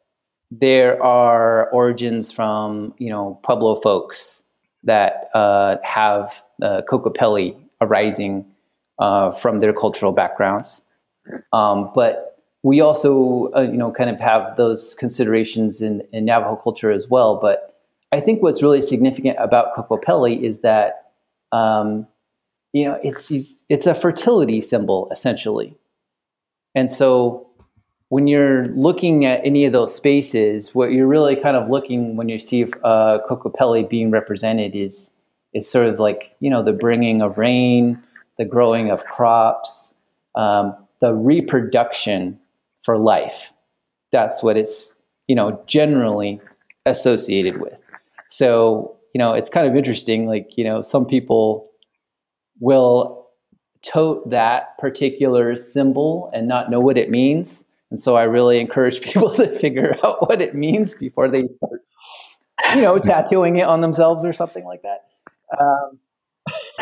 [0.50, 4.42] there are origins from you know Pueblo folks
[4.84, 8.46] that uh, have uh, Kokopelli arising
[8.98, 10.80] uh, from their cultural backgrounds,
[11.52, 12.33] um, but
[12.64, 17.08] we also uh, you know kind of have those considerations in, in Navajo culture as
[17.08, 17.38] well.
[17.40, 17.78] But
[18.10, 21.12] I think what's really significant about Kokopelli is that
[21.52, 22.08] um,
[22.72, 23.30] you know it's
[23.68, 25.76] it's a fertility symbol essentially,
[26.74, 27.46] and so
[28.08, 32.28] when you're looking at any of those spaces, what you're really kind of looking when
[32.28, 35.10] you see uh, Kokopelli being represented is
[35.52, 38.02] is sort of like you know the bringing of rain,
[38.38, 39.92] the growing of crops,
[40.34, 42.40] um, the reproduction
[42.84, 43.50] for life.
[44.12, 44.90] That's what it's
[45.26, 46.40] you know generally
[46.86, 47.78] associated with.
[48.28, 50.26] So you know it's kind of interesting.
[50.26, 51.70] Like you know some people
[52.60, 53.28] will
[53.82, 59.00] tote that particular symbol and not know what it means and so I really encourage
[59.12, 61.80] people to figure out what it means before they start,
[62.74, 65.04] you know, tattooing it on themselves or something like that.
[65.60, 66.00] Um,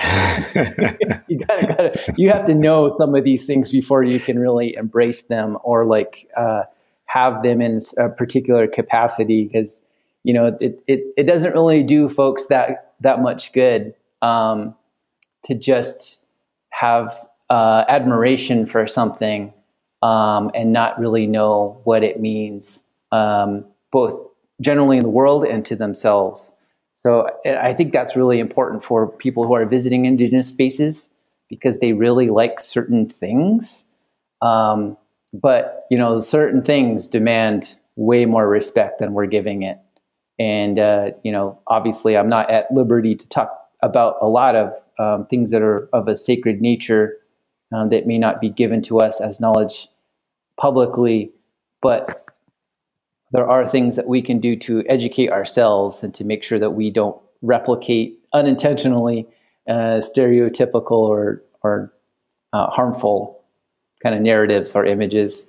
[1.28, 4.74] you gotta, gotta, you have to know some of these things before you can really
[4.76, 6.62] embrace them or like uh,
[7.06, 9.80] have them in a particular capacity because
[10.24, 14.74] you know it, it, it doesn't really do folks that that much good um,
[15.44, 16.18] to just
[16.70, 19.52] have uh, admiration for something
[20.02, 22.80] um, and not really know what it means,
[23.12, 24.18] um, both
[24.60, 26.51] generally in the world and to themselves.
[27.02, 31.02] So I think that's really important for people who are visiting indigenous spaces
[31.50, 33.82] because they really like certain things.
[34.40, 34.96] Um,
[35.32, 39.78] but you know, certain things demand way more respect than we're giving it.
[40.38, 43.50] And uh, you know, obviously, I'm not at liberty to talk
[43.82, 47.16] about a lot of um, things that are of a sacred nature
[47.72, 49.88] um, that may not be given to us as knowledge
[50.56, 51.32] publicly,
[51.80, 52.21] but
[53.32, 56.70] there are things that we can do to educate ourselves and to make sure that
[56.70, 59.26] we don't replicate unintentionally
[59.68, 61.92] uh, stereotypical or or
[62.52, 63.42] uh, harmful
[64.02, 65.46] kind of narratives or images.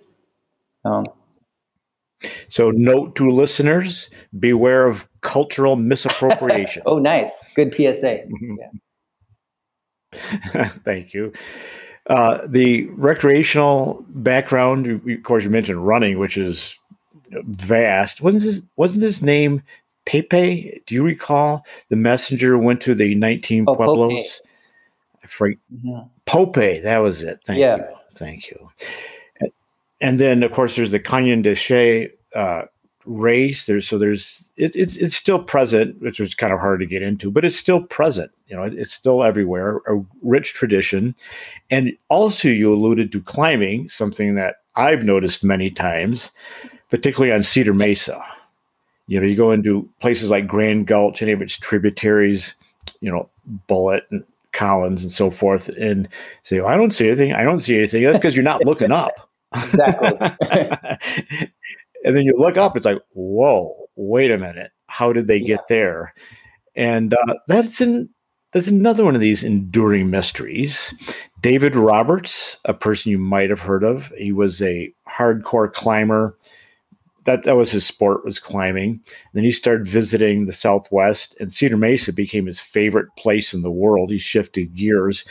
[0.86, 1.06] Um,
[2.48, 4.10] so, note to listeners:
[4.40, 6.84] beware of cultural misappropriation.
[6.86, 8.24] oh, nice, good PSA.
[10.84, 11.34] Thank you.
[12.08, 16.78] Uh, the recreational background, of course, you mentioned running, which is
[17.46, 18.22] vast.
[18.22, 19.62] Wasn't his wasn't his name
[20.06, 20.82] Pepe.
[20.86, 24.42] Do you recall the messenger went to the 19 oh, Pueblos?
[25.24, 25.52] Pope.
[25.74, 26.00] Mm-hmm.
[26.26, 27.40] Pope, that was it.
[27.46, 27.78] Thank yeah.
[27.78, 27.84] you.
[28.16, 28.70] Thank you.
[30.02, 32.64] And then, of course, there's the Canyon de Chelly uh,
[33.06, 33.66] race.
[33.66, 37.02] There's so there's it, it's it's still present, which was kind of hard to get
[37.02, 38.32] into, but it's still present.
[38.48, 39.78] You know, it's still everywhere.
[39.88, 41.16] A rich tradition,
[41.72, 46.32] and also you alluded to climbing, something that I've noticed many times,
[46.94, 48.24] particularly on Cedar Mesa.
[49.08, 52.54] You know, you go into places like Grand Gulch, any of its tributaries,
[53.02, 53.28] you know,
[53.66, 56.08] Bullet and Collins and so forth, and
[56.44, 57.34] say, well, I don't see anything.
[57.34, 58.04] I don't see anything.
[58.04, 59.14] That's because you're not looking up.
[59.56, 60.18] Exactly.
[62.06, 64.72] and then you look up, it's like, whoa, wait a minute.
[64.88, 66.14] How did they get there?
[66.76, 68.10] And uh, that's in
[68.52, 70.92] that's another one of these enduring mysteries.
[71.42, 76.36] David Roberts, a person you might have heard of, he was a hardcore climber.
[77.26, 78.92] That that was his sport was climbing.
[78.92, 79.02] And
[79.34, 83.72] then he started visiting the Southwest, and Cedar Mesa became his favorite place in the
[83.72, 84.12] world.
[84.12, 85.26] He shifted gears,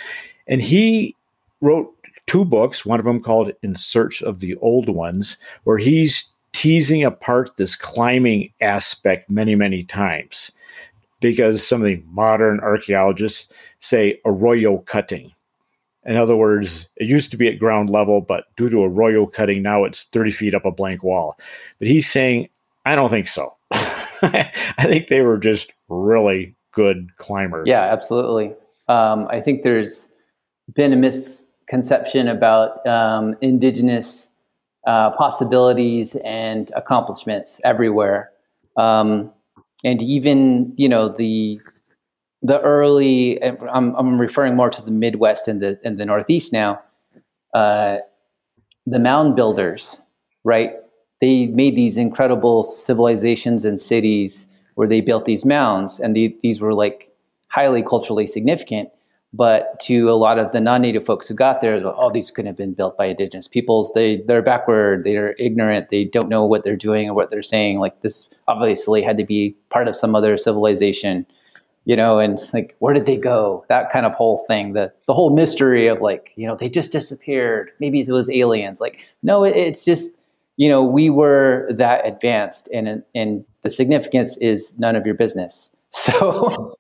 [0.46, 1.16] and he
[1.60, 1.94] wrote
[2.26, 2.86] two books.
[2.86, 7.74] One of them called "In Search of the Old Ones," where he's teasing apart this
[7.76, 10.52] climbing aspect many many times
[11.20, 15.32] because some of the modern archaeologists say arroyo cutting.
[16.04, 19.62] In other words, it used to be at ground level, but due to arroyo cutting,
[19.62, 21.38] now it's 30 feet up a blank wall.
[21.78, 22.48] But he's saying,
[22.84, 23.54] I don't think so.
[23.70, 24.50] I
[24.82, 27.68] think they were just really good climbers.
[27.68, 28.52] Yeah, absolutely.
[28.88, 30.08] Um, I think there's
[30.74, 34.28] been a misconception about um, indigenous
[34.86, 38.30] uh, possibilities and accomplishments everywhere.
[38.76, 39.32] Um,
[39.84, 41.60] and even you know the
[42.42, 46.80] the early I'm, I'm referring more to the midwest and the and the northeast now
[47.54, 47.98] uh,
[48.86, 49.98] the mound builders
[50.44, 50.72] right
[51.20, 56.60] they made these incredible civilizations and cities where they built these mounds and the, these
[56.60, 57.10] were like
[57.48, 58.88] highly culturally significant
[59.32, 62.56] but to a lot of the non-native folks who got there, oh, these couldn't have
[62.56, 63.90] been built by indigenous peoples.
[63.94, 67.78] They they're backward, they're ignorant, they don't know what they're doing or what they're saying.
[67.78, 71.26] Like this obviously had to be part of some other civilization,
[71.84, 72.18] you know.
[72.18, 73.64] And it's like, where did they go?
[73.68, 76.92] That kind of whole thing, the the whole mystery of like, you know, they just
[76.92, 77.70] disappeared.
[77.80, 78.80] Maybe it was aliens.
[78.80, 80.10] Like, no, it, it's just
[80.56, 85.70] you know we were that advanced, and and the significance is none of your business.
[85.94, 86.78] So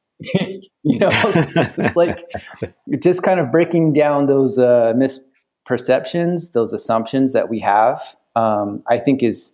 [0.82, 2.18] you know, it's like
[2.98, 8.00] just kind of breaking down those uh, misperceptions, those assumptions that we have,
[8.36, 9.52] um, I think is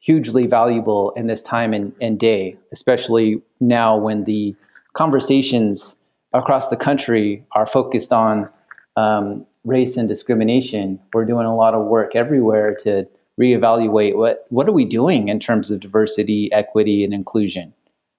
[0.00, 4.54] hugely valuable in this time and, and day, especially now when the
[4.94, 5.94] conversations
[6.32, 8.48] across the country are focused on
[8.96, 10.98] um, race and discrimination.
[11.12, 13.06] We're doing a lot of work everywhere to
[13.40, 17.72] reevaluate what what are we doing in terms of diversity, equity, and inclusion.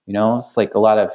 [0.08, 1.12] You know, it's like a lot of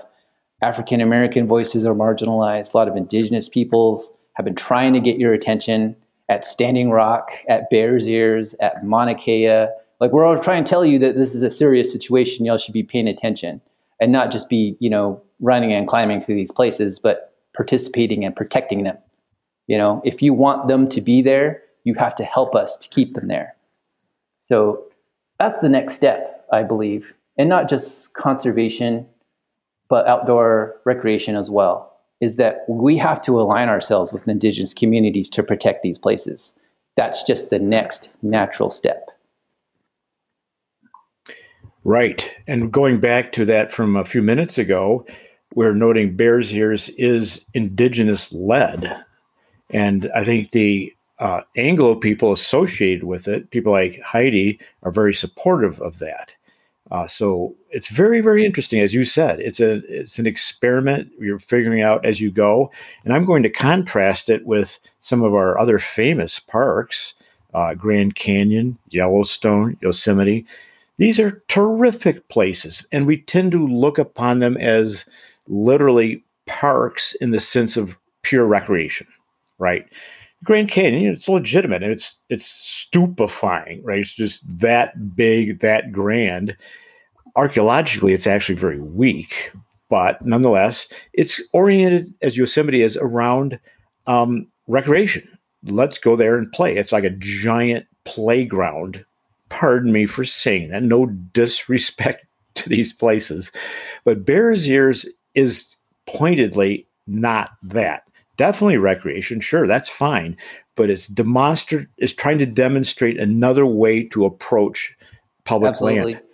[0.62, 2.72] African American voices are marginalized.
[2.72, 5.96] A lot of indigenous peoples have been trying to get your attention
[6.28, 9.66] at Standing Rock, at Bears Ears, at Mauna Kea.
[10.00, 12.44] Like we're all trying to tell you that this is a serious situation.
[12.44, 13.60] Y'all should be paying attention
[14.00, 18.36] and not just be, you know, running and climbing to these places, but participating and
[18.36, 18.98] protecting them.
[19.66, 22.88] You know, if you want them to be there, you have to help us to
[22.88, 23.56] keep them there.
[24.48, 24.84] So
[25.38, 29.06] that's the next step, I believe, and not just conservation
[29.88, 35.30] but outdoor recreation as well, is that we have to align ourselves with indigenous communities
[35.30, 36.54] to protect these places.
[36.96, 39.10] That's just the next natural step.
[41.86, 42.34] Right.
[42.48, 45.06] And going back to that from a few minutes ago,
[45.54, 49.04] we're noting Bears Ears is indigenous led.
[49.70, 55.14] And I think the uh, Anglo people associated with it, people like Heidi, are very
[55.14, 56.32] supportive of that.
[56.90, 59.38] Uh, so it's very, very interesting, as you said.
[59.38, 61.12] It's a it's an experiment.
[61.20, 62.68] You're figuring out as you go,
[63.04, 67.14] and I'm going to contrast it with some of our other famous parks:
[67.54, 70.44] uh, Grand Canyon, Yellowstone, Yosemite.
[70.98, 75.04] These are terrific places, and we tend to look upon them as
[75.46, 79.06] literally parks in the sense of pure recreation,
[79.58, 79.86] right?
[80.44, 84.00] Grand Canyon, it's legitimate and it's it's stupefying, right?
[84.00, 86.56] It's just that big, that grand.
[87.36, 89.52] Archaeologically, it's actually very weak,
[89.90, 93.58] but nonetheless, it's oriented as Yosemite is around
[94.06, 95.28] um, recreation.
[95.64, 96.76] Let's go there and play.
[96.76, 99.04] It's like a giant playground.
[99.48, 100.82] Pardon me for saying that.
[100.82, 103.52] No disrespect to these places,
[104.04, 105.76] but Bears Ears is
[106.06, 108.02] pointedly not that
[108.36, 110.36] definitely recreation sure that's fine
[110.76, 114.96] but it's demonstrate is trying to demonstrate another way to approach
[115.44, 116.14] public Absolutely.
[116.14, 116.24] land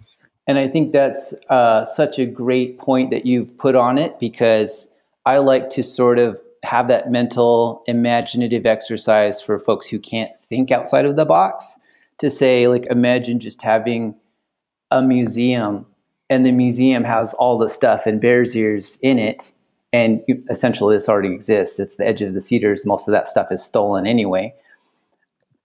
[0.47, 4.89] And I think that's uh, such a great point that you've put on it because
[5.25, 10.71] I like to sort of have that mental imaginative exercise for folks who can't think
[10.71, 11.77] outside of the box
[12.23, 14.15] to say like imagine just having
[14.91, 15.85] a museum
[16.31, 19.53] and the museum has all the stuff and bear's ears in it
[19.93, 23.53] and essentially this already exists it's the edge of the cedars most of that stuff
[23.53, 24.53] is stolen anyway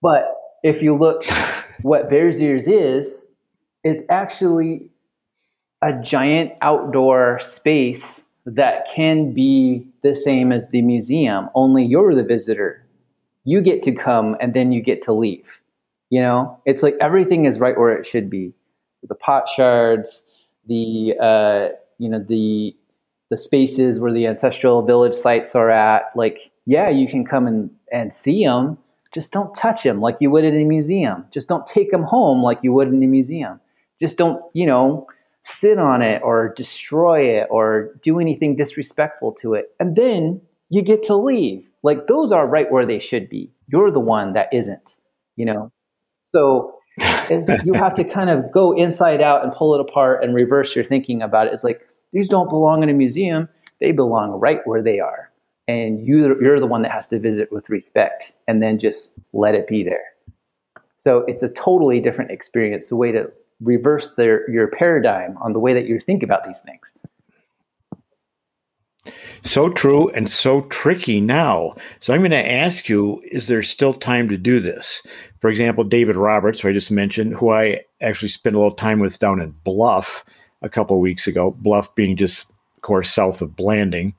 [0.01, 1.23] but if you look
[1.83, 3.21] what bear's ears is
[3.83, 4.89] it's actually
[5.81, 8.03] a giant outdoor space
[8.45, 12.83] that can be the same as the museum, only you're the visitor.
[13.43, 15.45] You get to come and then you get to leave.
[16.09, 18.53] You know, it's like everything is right where it should be.
[19.07, 20.23] The pot shards,
[20.67, 22.75] the uh, you know the
[23.29, 26.03] the spaces where the ancestral village sites are at.
[26.15, 28.77] Like, yeah, you can come and and see them.
[29.13, 31.25] Just don't touch them like you would in a museum.
[31.31, 33.59] Just don't take them home like you would in a museum.
[33.99, 35.07] Just don't, you know,
[35.45, 39.71] sit on it or destroy it or do anything disrespectful to it.
[39.79, 41.65] And then you get to leave.
[41.83, 43.51] Like those are right where they should be.
[43.67, 44.95] You're the one that isn't,
[45.35, 45.71] you know?
[46.33, 50.75] So you have to kind of go inside out and pull it apart and reverse
[50.75, 51.53] your thinking about it.
[51.53, 51.81] It's like
[52.13, 53.47] these don't belong in a museum.
[53.79, 55.31] They belong right where they are.
[55.67, 59.53] And you, you're the one that has to visit with respect and then just let
[59.53, 60.13] it be there.
[60.97, 62.87] So it's a totally different experience.
[62.87, 66.59] The way to reverse their your paradigm on the way that you think about these
[66.59, 66.81] things.
[69.43, 71.75] So true and so tricky now.
[71.99, 75.01] So I'm going to ask you is there still time to do this?
[75.39, 78.99] For example, David Roberts, who I just mentioned, who I actually spent a little time
[78.99, 80.25] with down in Bluff
[80.61, 84.15] a couple weeks ago, Bluff being just, of course, south of Blanding.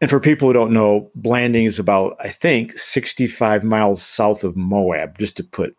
[0.00, 4.56] And for people who don't know, Blanding is about, I think, 65 miles south of
[4.56, 5.76] Moab, just to put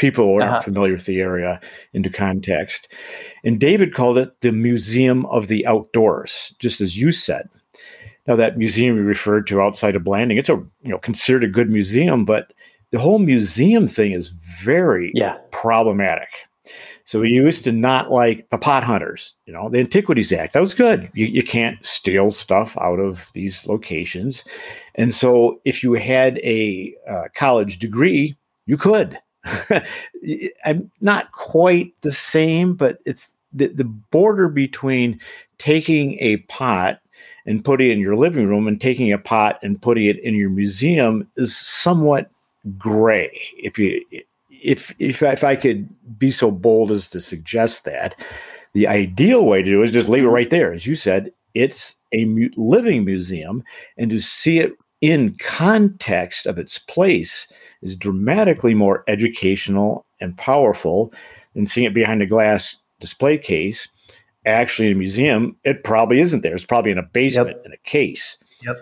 [0.00, 0.62] people who aren't uh-huh.
[0.62, 1.60] familiar with the area
[1.92, 2.88] into context.
[3.44, 7.48] And David called it the Museum of the Outdoors, just as you said.
[8.26, 11.48] Now that museum we referred to outside of Blanding, it's a you know considered a
[11.48, 12.52] good museum, but
[12.90, 15.36] the whole museum thing is very yeah.
[15.50, 16.28] problematic.
[17.04, 20.52] So we used to not like the pot hunters, you know, the Antiquities Act.
[20.52, 21.10] That was good.
[21.12, 24.44] You, you can't steal stuff out of these locations.
[24.94, 28.36] And so if you had a uh, college degree,
[28.66, 29.18] you could.
[30.64, 35.20] I'm not quite the same, but it's the, the border between
[35.58, 37.00] taking a pot
[37.46, 40.34] and putting it in your living room and taking a pot and putting it in
[40.34, 42.30] your museum is somewhat
[42.78, 43.40] gray.
[43.56, 44.04] If you
[44.50, 45.88] if if if I could
[46.18, 48.14] be so bold as to suggest that,
[48.74, 51.32] the ideal way to do it is just leave it right there, as you said.
[51.54, 53.64] It's a mu- living museum,
[53.96, 57.46] and to see it in context of its place
[57.82, 61.12] is dramatically more educational and powerful
[61.54, 63.88] than seeing it behind a glass display case.
[64.46, 66.54] Actually, in a museum, it probably isn't there.
[66.54, 67.66] It's probably in a basement yep.
[67.66, 68.38] in a case.
[68.64, 68.76] Yep.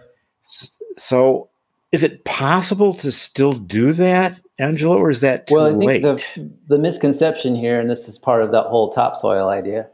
[0.97, 1.49] So,
[1.91, 6.03] is it possible to still do that, Angelo, or is that too well, I think?
[6.03, 9.89] The, the misconception here, and this is part of that whole topsoil idea,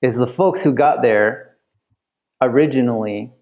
[0.00, 1.56] is the folks who got there
[2.40, 3.32] originally,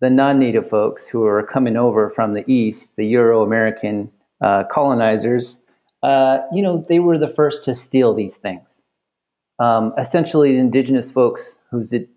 [0.00, 5.58] the non-native folks who were coming over from the east, the Euro-American uh, colonizers,
[6.02, 8.80] uh, you know, they were the first to steal these things.
[9.58, 12.08] Um, essentially, the indigenous folks who's it,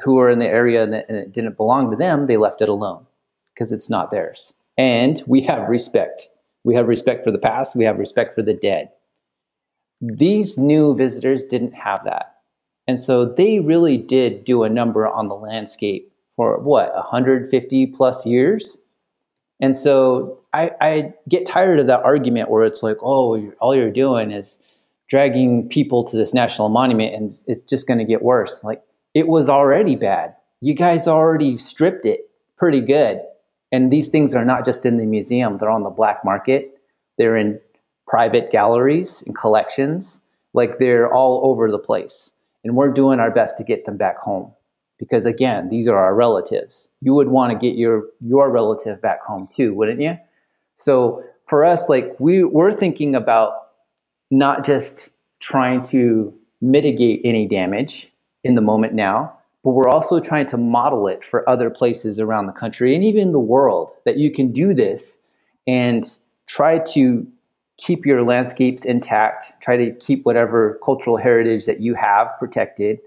[0.00, 3.06] who were in the area and it didn't belong to them, they left it alone
[3.54, 4.52] because it's not theirs.
[4.76, 6.28] And we have respect.
[6.64, 7.76] We have respect for the past.
[7.76, 8.90] We have respect for the dead.
[10.00, 12.34] These new visitors didn't have that.
[12.88, 18.26] And so they really did do a number on the landscape for what, 150 plus
[18.26, 18.76] years?
[19.60, 23.90] And so I, I get tired of that argument where it's like, oh, all you're
[23.90, 24.58] doing is
[25.08, 28.62] dragging people to this national monument and it's just going to get worse.
[28.62, 28.82] Like,
[29.14, 30.34] it was already bad.
[30.60, 33.20] You guys already stripped it pretty good.
[33.72, 36.78] And these things are not just in the museum, they're on the black market,
[37.18, 37.60] they're in
[38.06, 40.20] private galleries and collections.
[40.54, 42.32] Like, they're all over the place.
[42.64, 44.52] And we're doing our best to get them back home
[44.98, 46.88] because again these are our relatives.
[47.00, 50.16] You would want to get your your relative back home too wouldn't you
[50.76, 53.68] so for us like we we're thinking about
[54.30, 55.08] not just
[55.40, 58.10] trying to mitigate any damage
[58.44, 59.32] in the moment now
[59.62, 63.32] but we're also trying to model it for other places around the country and even
[63.32, 65.16] the world that you can do this
[65.66, 66.16] and
[66.46, 67.26] try to
[67.78, 72.98] keep your landscapes intact try to keep whatever cultural heritage that you have protected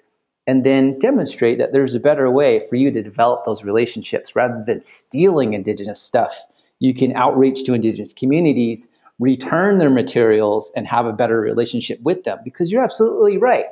[0.50, 4.64] and then demonstrate that there's a better way for you to develop those relationships rather
[4.66, 6.34] than stealing indigenous stuff.
[6.80, 8.88] You can outreach to indigenous communities,
[9.20, 13.66] return their materials, and have a better relationship with them because you're absolutely right.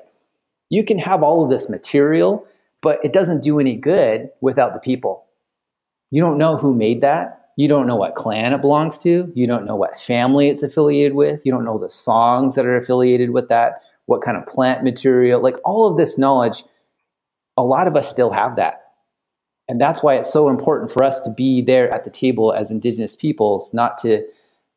[0.69, 2.45] You can have all of this material,
[2.83, 5.25] but it doesn't do any good without the people.
[6.11, 7.49] You don't know who made that.
[7.55, 9.31] You don't know what clan it belongs to.
[9.33, 11.41] You don't know what family it's affiliated with.
[11.43, 15.41] You don't know the songs that are affiliated with that, what kind of plant material,
[15.41, 16.63] like all of this knowledge.
[17.55, 18.83] A lot of us still have that.
[19.67, 22.71] And that's why it's so important for us to be there at the table as
[22.71, 24.23] Indigenous peoples, not to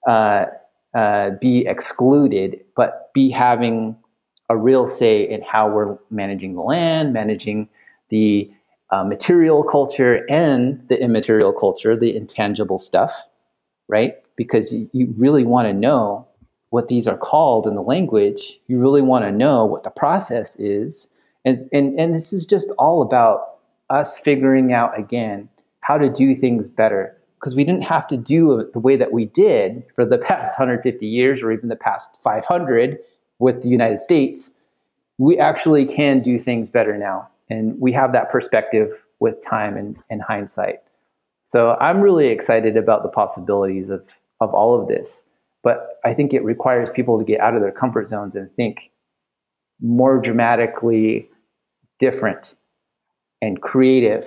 [0.09, 0.47] uh,
[0.95, 3.97] uh, be excluded, but be having
[4.49, 7.69] a real say in how we're managing the land, managing
[8.09, 8.51] the
[8.91, 13.13] uh, material culture and the immaterial culture, the intangible stuff,
[13.87, 14.17] right?
[14.37, 16.27] Because you, really want to know
[16.71, 18.59] what these are called in the language.
[18.69, 21.09] You really want to know what the process is.
[21.45, 23.59] And, and, and this is just all about
[23.91, 25.49] us figuring out again
[25.81, 29.13] how to do things better because we didn't have to do it the way that
[29.13, 32.99] we did for the past 150 years or even the past 500
[33.39, 34.51] with the United States.
[35.19, 37.29] We actually can do things better now.
[37.49, 40.81] And we have that perspective with time and, and hindsight.
[41.49, 44.05] So I'm really excited about the possibilities of,
[44.41, 45.23] of all of this.
[45.63, 48.91] But I think it requires people to get out of their comfort zones and think
[49.81, 51.29] more dramatically
[51.99, 52.55] different
[53.43, 54.27] and creative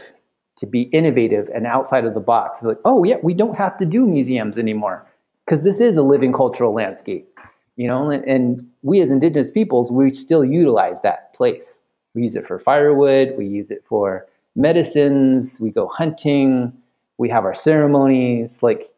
[0.58, 2.62] to be innovative and outside of the box.
[2.62, 5.06] Like, oh yeah, we don't have to do museums anymore
[5.46, 7.28] because this is a living cultural landscape,
[7.76, 8.10] you know.
[8.10, 11.80] And, and, we as Indigenous peoples, we still utilize that place.
[12.14, 13.34] We use it for firewood.
[13.38, 14.28] We use it for
[14.58, 15.58] medicines.
[15.60, 16.74] We go hunting.
[17.18, 18.58] We have our ceremonies.
[18.62, 18.92] Like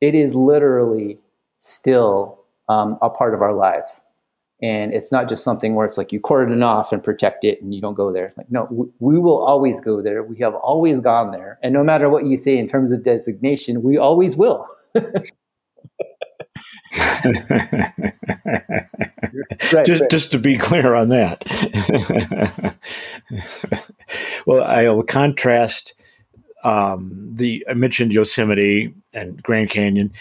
[0.00, 1.18] it is literally
[1.62, 3.90] still um, a part of our lives.
[4.60, 7.60] And it's not just something where it's like you cordon it off and protect it
[7.60, 8.32] and you don't go there.
[8.36, 10.22] Like no we, we will always go there.
[10.22, 11.58] We have always gone there.
[11.64, 14.68] And no matter what you say in terms of designation we always will.
[19.72, 20.10] Right, just, right.
[20.10, 21.44] just to be clear on that.
[24.46, 25.94] well, I'll contrast
[26.64, 30.12] um, the I mentioned Yosemite and Grand Canyon,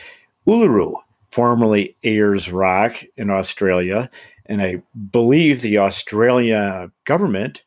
[0.48, 0.96] Uluru,
[1.32, 4.10] formerly Ayers Rock in Australia,
[4.46, 7.64] and I believe the Australia government,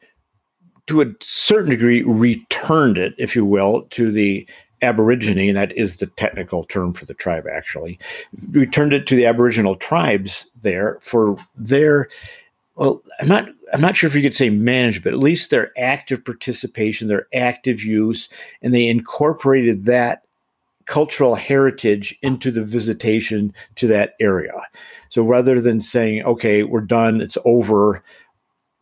[0.87, 4.47] to a certain degree, returned it, if you will, to the
[4.83, 7.99] Aborigine, and that is the technical term for the tribe, actually,
[8.51, 12.09] returned it to the Aboriginal tribes there for their.
[12.77, 13.49] Well, I'm not.
[13.73, 17.29] I'm not sure if you could say manage, but at least their active participation, their
[17.33, 18.29] active use,
[18.61, 20.24] and they incorporated that
[20.87, 24.53] cultural heritage into the visitation to that area.
[25.09, 28.03] So rather than saying, okay, we're done, it's over,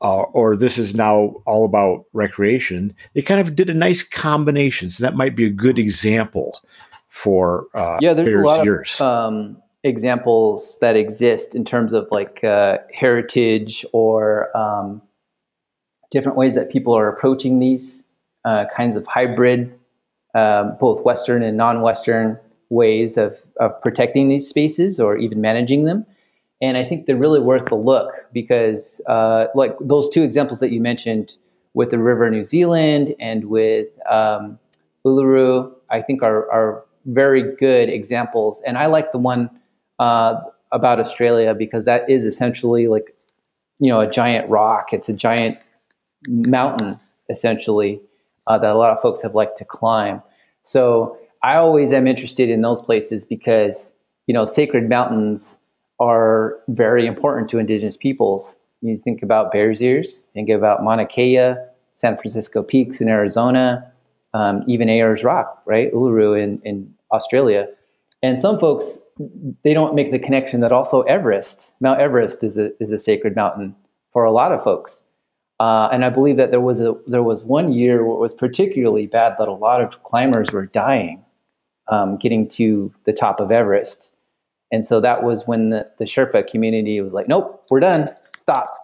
[0.00, 4.88] uh, or this is now all about recreation, they kind of did a nice combination.
[4.88, 6.60] So that might be a good example
[7.08, 8.96] for uh, yeah, there's a lot years.
[9.00, 15.02] of um, examples that exist in terms of like uh, heritage or um,
[16.10, 18.02] different ways that people are approaching these
[18.44, 19.78] uh, kinds of hybrid
[20.34, 22.38] um, both Western and non-Western
[22.70, 26.06] ways of, of protecting these spaces or even managing them.
[26.62, 30.70] And I think they're really worth the look because, uh, like those two examples that
[30.70, 31.34] you mentioned
[31.74, 34.58] with the River New Zealand and with um,
[35.04, 38.60] Uluru, I think are, are very good examples.
[38.64, 39.50] And I like the one
[39.98, 43.14] uh, about Australia because that is essentially like,
[43.80, 44.92] you know, a giant rock.
[44.92, 45.58] It's a giant
[46.28, 48.00] mountain, essentially
[48.46, 50.22] uh, that a lot of folks have liked to climb.
[50.64, 53.76] So I always am interested in those places because
[54.26, 55.56] you know sacred mountains
[56.00, 58.54] are very important to indigenous peoples.
[58.80, 61.54] You think about Bears Ears, think about Mauna Kea,
[61.94, 63.92] San Francisco Peaks in Arizona,
[64.34, 67.68] um, even Ayers Rock, right, Uluru in, in Australia.
[68.22, 68.86] And some folks
[69.62, 73.36] they don't make the connection that also Everest, Mount Everest, is a is a sacred
[73.36, 73.74] mountain
[74.12, 74.98] for a lot of folks.
[75.62, 78.34] Uh, and I believe that there was a there was one year where it was
[78.34, 81.24] particularly bad that a lot of climbers were dying
[81.86, 84.08] um, getting to the top of Everest.
[84.72, 88.10] And so that was when the, the Sherpa community was like, nope, we're done,
[88.40, 88.74] stop.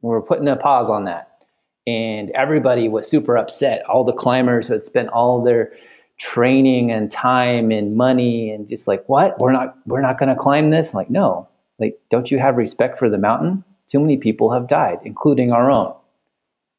[0.00, 1.28] We're putting a pause on that.
[1.86, 3.84] And everybody was super upset.
[3.90, 5.72] All the climbers had spent all their
[6.18, 9.38] training and time and money and just like, what?
[9.38, 10.88] We're not we're not gonna climb this?
[10.90, 11.46] I'm like, no.
[11.78, 13.64] Like, don't you have respect for the mountain?
[13.92, 15.94] Too many people have died, including our own.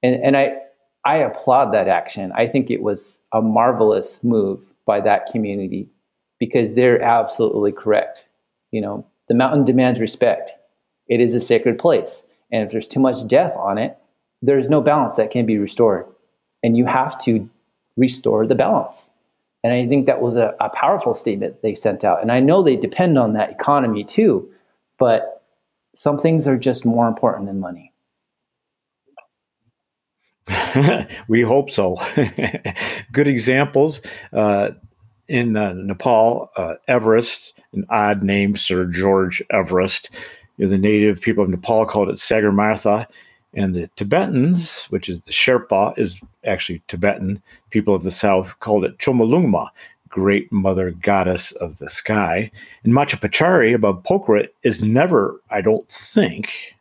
[0.02, 0.56] And, and I,
[1.06, 2.32] I applaud that action.
[2.36, 5.88] I think it was a marvelous move by that community
[6.40, 8.26] because they're absolutely correct.
[8.72, 10.52] You know, the mountain demands respect.
[11.08, 12.22] It is a sacred place.
[12.52, 13.98] And if there's too much death on it,
[14.42, 16.06] there's no balance that can be restored.
[16.64, 17.48] And you have to
[17.96, 18.98] restore the balance.
[19.64, 22.22] And I think that was a, a powerful statement they sent out.
[22.22, 24.50] And I know they depend on that economy too,
[24.98, 25.43] but
[25.96, 27.92] some things are just more important than money.
[31.28, 31.98] we hope so.
[33.12, 34.02] Good examples.
[34.32, 34.72] Uh,
[35.28, 40.10] in uh, Nepal, uh, Everest, an odd name, Sir George Everest.
[40.58, 43.08] You know, the native people of Nepal called it Sagarmatha,
[43.54, 47.42] and the Tibetans, which is the Sherpa, is actually Tibetan.
[47.70, 49.70] People of the south called it Chomolungma,
[50.14, 52.52] great mother goddess of the sky.
[52.84, 56.76] And Machapuchare above Pokhara is never, I don't think,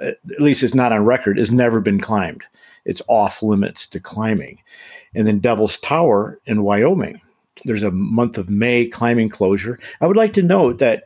[0.00, 2.42] at least it's not on record, has never been climbed.
[2.84, 4.58] It's off limits to climbing.
[5.14, 7.20] And then Devil's Tower in Wyoming
[7.64, 9.78] there's a month of May climbing closure.
[10.00, 11.04] I would like to note that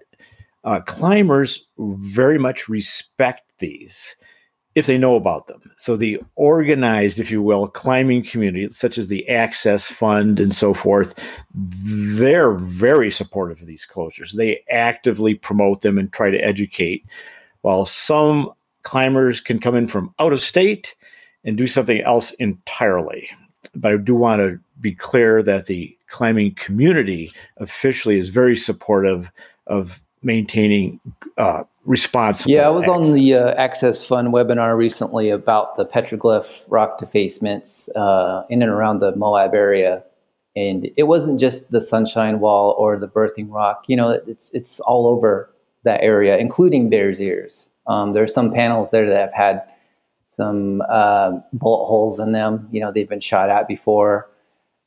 [0.65, 4.17] uh, climbers very much respect these
[4.79, 5.71] if they know about them.
[5.77, 10.73] So the organized, if you will, climbing community, such as the Access Fund and so
[10.73, 11.15] forth,
[11.55, 14.33] they're very supportive of these closures.
[14.33, 17.05] They actively promote them and try to educate.
[17.63, 18.51] While some
[18.83, 20.95] climbers can come in from out of state
[21.45, 23.29] and do something else entirely.
[23.75, 29.31] But I do want to be clear that the climbing community officially is very supportive
[29.67, 31.01] of maintaining
[31.37, 32.53] uh, responsible.
[32.53, 33.09] Yeah, I was access.
[33.09, 38.71] on the uh, Access Fund webinar recently about the petroglyph rock defacements uh, in and
[38.71, 40.05] around the Moab area,
[40.55, 43.85] and it wasn't just the Sunshine Wall or the Birthing Rock.
[43.89, 45.53] You know, it's it's all over
[45.85, 47.67] that area, including Bears Ears.
[47.87, 49.63] Um, there's some panels there that have had
[50.29, 52.69] some uh, bullet holes in them.
[52.71, 54.29] You know, they've been shot at before.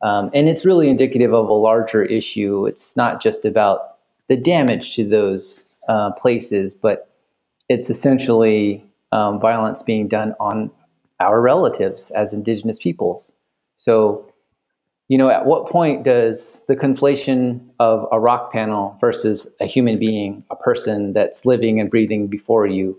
[0.03, 2.65] Um, and it's really indicative of a larger issue.
[2.65, 3.97] It's not just about
[4.29, 7.09] the damage to those uh, places, but
[7.69, 10.71] it's essentially um, violence being done on
[11.19, 13.31] our relatives as indigenous peoples.
[13.77, 14.31] So,
[15.07, 19.99] you know, at what point does the conflation of a rock panel versus a human
[19.99, 22.97] being, a person that's living and breathing before you,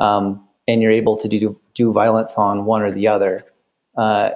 [0.00, 3.44] um, and you're able to do, do violence on one or the other,
[3.98, 4.30] uh,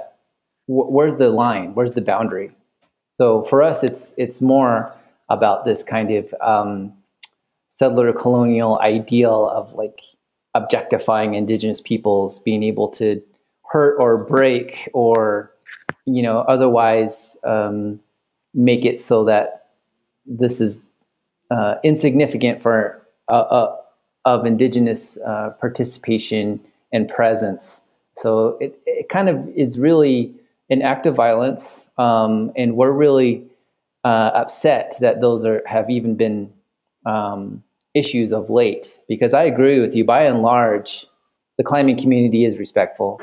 [0.67, 1.75] wh- where's the line?
[1.75, 2.51] Where's the boundary?
[3.19, 4.93] So for us, it's it's more
[5.31, 6.93] about this kind of um,
[7.79, 10.01] settler colonial ideal of like
[10.55, 13.23] objectifying indigenous peoples, being able to
[13.71, 15.53] hurt or break or
[16.05, 18.01] you know otherwise um,
[18.55, 19.67] make it so that
[20.25, 20.79] this is
[21.51, 23.77] uh, insignificant for uh, uh,
[24.25, 26.61] of indigenous uh, participation
[26.93, 27.81] and presence.
[28.19, 30.35] So it, it kind of is really
[30.71, 33.45] an act of violence, um, and we're really
[34.05, 36.53] uh, upset that those are have even been
[37.05, 37.63] um,
[37.97, 38.95] issues of late.
[39.09, 40.05] Because I agree with you.
[40.05, 41.07] By and large,
[41.59, 43.21] the climbing community is respectful.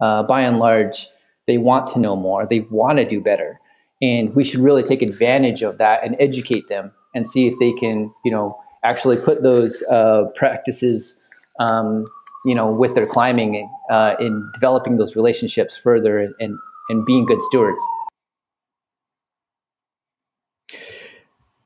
[0.00, 1.06] Uh, by and large,
[1.46, 2.46] they want to know more.
[2.46, 3.60] They want to do better,
[4.00, 7.72] and we should really take advantage of that and educate them and see if they
[7.72, 11.16] can, you know, actually put those uh, practices
[11.60, 12.06] um,
[12.44, 16.58] you know, with their climbing uh, in developing those relationships further and,
[16.88, 17.78] and being good stewards.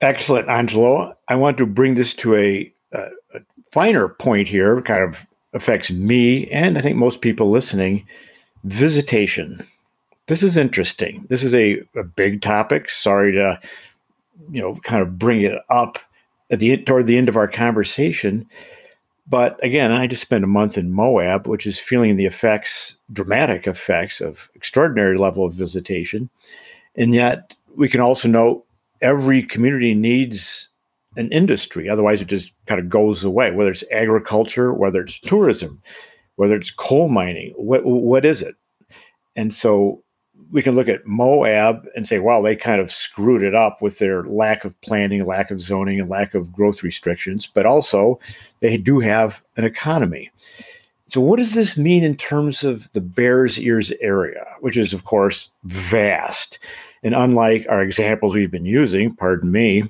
[0.01, 1.17] Excellent, Angelo.
[1.27, 3.01] I want to bring this to a, a,
[3.35, 3.41] a
[3.73, 8.07] finer point here, kind of affects me and I think most people listening.
[8.65, 9.67] Visitation.
[10.27, 11.27] This is interesting.
[11.31, 12.91] This is a, a big topic.
[12.91, 13.59] Sorry to,
[14.51, 15.99] you know, kind of bring it up
[16.51, 18.47] at the toward the end of our conversation.
[19.27, 23.67] But again, I just spent a month in Moab, which is feeling the effects, dramatic
[23.67, 26.31] effects of extraordinary level of visitation.
[26.95, 28.65] And yet we can also know
[29.01, 30.69] every community needs
[31.17, 31.89] an industry.
[31.89, 35.83] Otherwise, it just kind of goes away, whether it's agriculture, whether it's tourism,
[36.37, 38.55] whether it's coal mining, what, what is it?
[39.35, 40.03] And so
[40.51, 43.99] we can look at Moab and say, well, they kind of screwed it up with
[43.99, 48.19] their lack of planning, lack of zoning, and lack of growth restrictions, but also
[48.61, 50.31] they do have an economy.
[51.09, 55.05] So, what does this mean in terms of the Bears Ears area, which is, of
[55.05, 56.59] course, vast?
[57.03, 59.85] And unlike our examples we've been using, pardon me,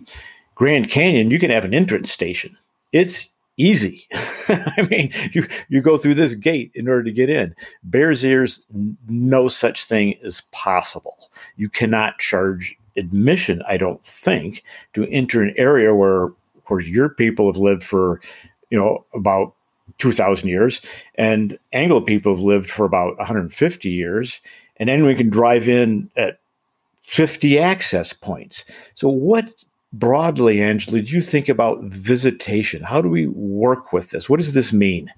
[0.54, 2.56] Grand Canyon, you can have an entrance station.
[2.92, 4.06] It's easy.
[4.48, 7.54] I mean, you you go through this gate in order to get in.
[7.82, 8.64] Bears ears,
[9.08, 11.30] no such thing is possible.
[11.56, 17.08] You cannot charge admission, I don't think, to enter an area where, of course, your
[17.08, 18.20] people have lived for,
[18.70, 19.54] you know, about
[19.98, 20.82] 2,000 years,
[21.14, 24.40] and Anglo people have lived for about 150 years,
[24.76, 26.40] and anyone can drive in at
[27.08, 28.64] 50 access points.
[28.92, 32.82] So, what broadly, Angelo, do you think about visitation?
[32.82, 34.28] How do we work with this?
[34.28, 35.10] What does this mean?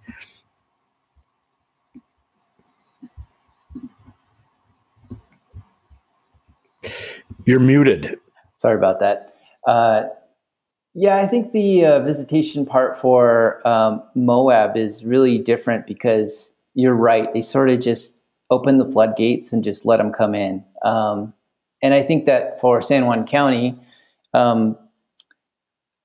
[7.45, 8.21] You're muted.
[8.55, 9.35] Sorry about that.
[9.67, 10.05] Uh,
[10.95, 16.95] yeah, I think the uh, visitation part for um, Moab is really different because you're
[16.95, 17.33] right.
[17.35, 18.15] They sort of just
[18.51, 20.65] open the floodgates and just let them come in.
[20.85, 21.35] Um,
[21.83, 23.79] and I think that for San Juan County,
[24.35, 24.77] um,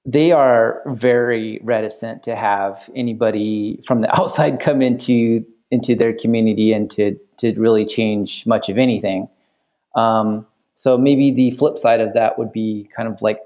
[0.05, 6.71] they are very reticent to have anybody from the outside come into into their community
[6.73, 9.27] and to to really change much of anything.
[9.95, 10.45] Um,
[10.75, 13.39] so maybe the flip side of that would be kind of like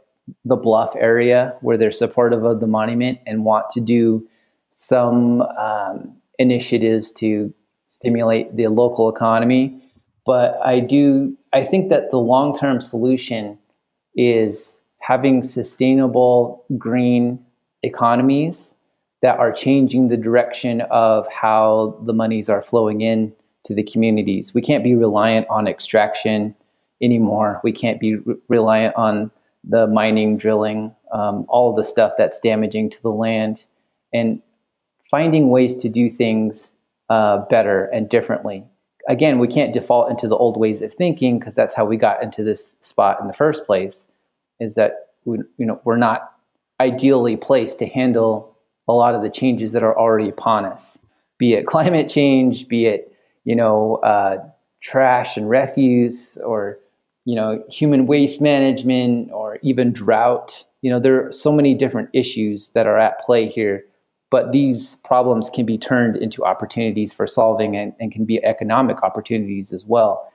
[0.45, 4.27] the bluff area where they're supportive of the monument and want to do
[4.73, 7.53] some um, initiatives to
[7.89, 9.81] stimulate the local economy.
[10.25, 13.57] But I do, I think that the long term solution
[14.15, 17.39] is having sustainable green
[17.83, 18.73] economies
[19.21, 23.33] that are changing the direction of how the monies are flowing in
[23.65, 24.53] to the communities.
[24.53, 26.55] We can't be reliant on extraction
[27.01, 27.59] anymore.
[27.63, 29.31] We can't be re- reliant on
[29.63, 33.61] the mining, drilling, um, all the stuff that's damaging to the land,
[34.13, 34.41] and
[35.11, 36.71] finding ways to do things
[37.09, 38.63] uh, better and differently.
[39.09, 42.21] Again, we can't default into the old ways of thinking because that's how we got
[42.21, 44.05] into this spot in the first place.
[44.59, 46.31] Is that we, you know we're not
[46.79, 48.55] ideally placed to handle
[48.87, 50.97] a lot of the changes that are already upon us,
[51.39, 53.11] be it climate change, be it
[53.45, 54.37] you know uh,
[54.81, 56.77] trash and refuse, or
[57.25, 60.63] you know human waste management, or even drought.
[60.83, 63.85] You know there are so many different issues that are at play here
[64.31, 69.01] but these problems can be turned into opportunities for solving and, and can be economic
[69.03, 70.31] opportunities as well.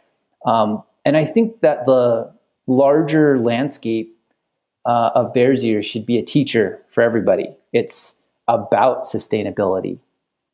[0.47, 2.33] Um, and I think that the
[2.67, 4.17] larger landscape
[4.87, 7.57] uh, of Bears Ears should be a teacher for everybody.
[7.73, 8.15] It's
[8.49, 9.99] about sustainability.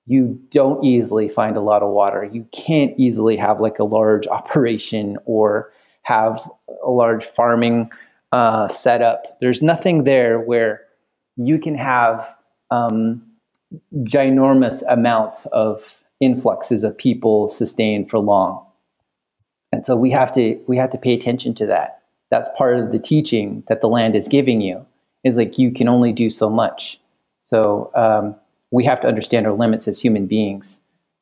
[0.07, 2.29] You don't easily find a lot of water.
[2.31, 5.73] You can't easily have like a large operation or
[6.03, 6.41] have
[6.85, 7.91] a large farming
[8.33, 9.39] uh, setup.
[9.41, 10.83] There's nothing there where
[11.37, 12.29] you can have
[12.71, 13.23] um,
[14.05, 15.83] ginormous amounts of
[16.21, 18.65] influxes of people sustained for long.
[19.73, 22.03] And so we have to we have to pay attention to that.
[22.31, 24.85] That's part of the teaching that the land is giving you.
[25.23, 26.99] Is like you can only do so much.
[27.43, 28.35] So um,
[28.71, 30.77] we have to understand our limits as human beings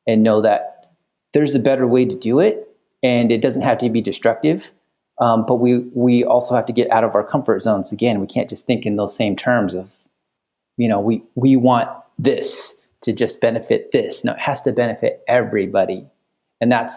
[0.07, 0.93] and know that
[1.33, 2.67] there's a better way to do it,
[3.03, 4.63] and it doesn't have to be destructive.
[5.21, 8.21] Um, but we we also have to get out of our comfort zones again.
[8.21, 9.89] We can't just think in those same terms of,
[10.77, 11.89] you know, we we want
[12.19, 14.23] this to just benefit this.
[14.23, 16.05] No, it has to benefit everybody.
[16.61, 16.95] And that's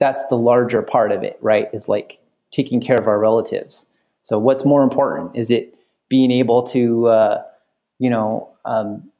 [0.00, 1.68] that's the larger part of it, right?
[1.72, 2.18] Is like
[2.52, 3.86] taking care of our relatives.
[4.22, 5.36] So what's more important?
[5.36, 5.76] Is it
[6.08, 7.42] being able to uh,
[7.98, 9.10] you know um,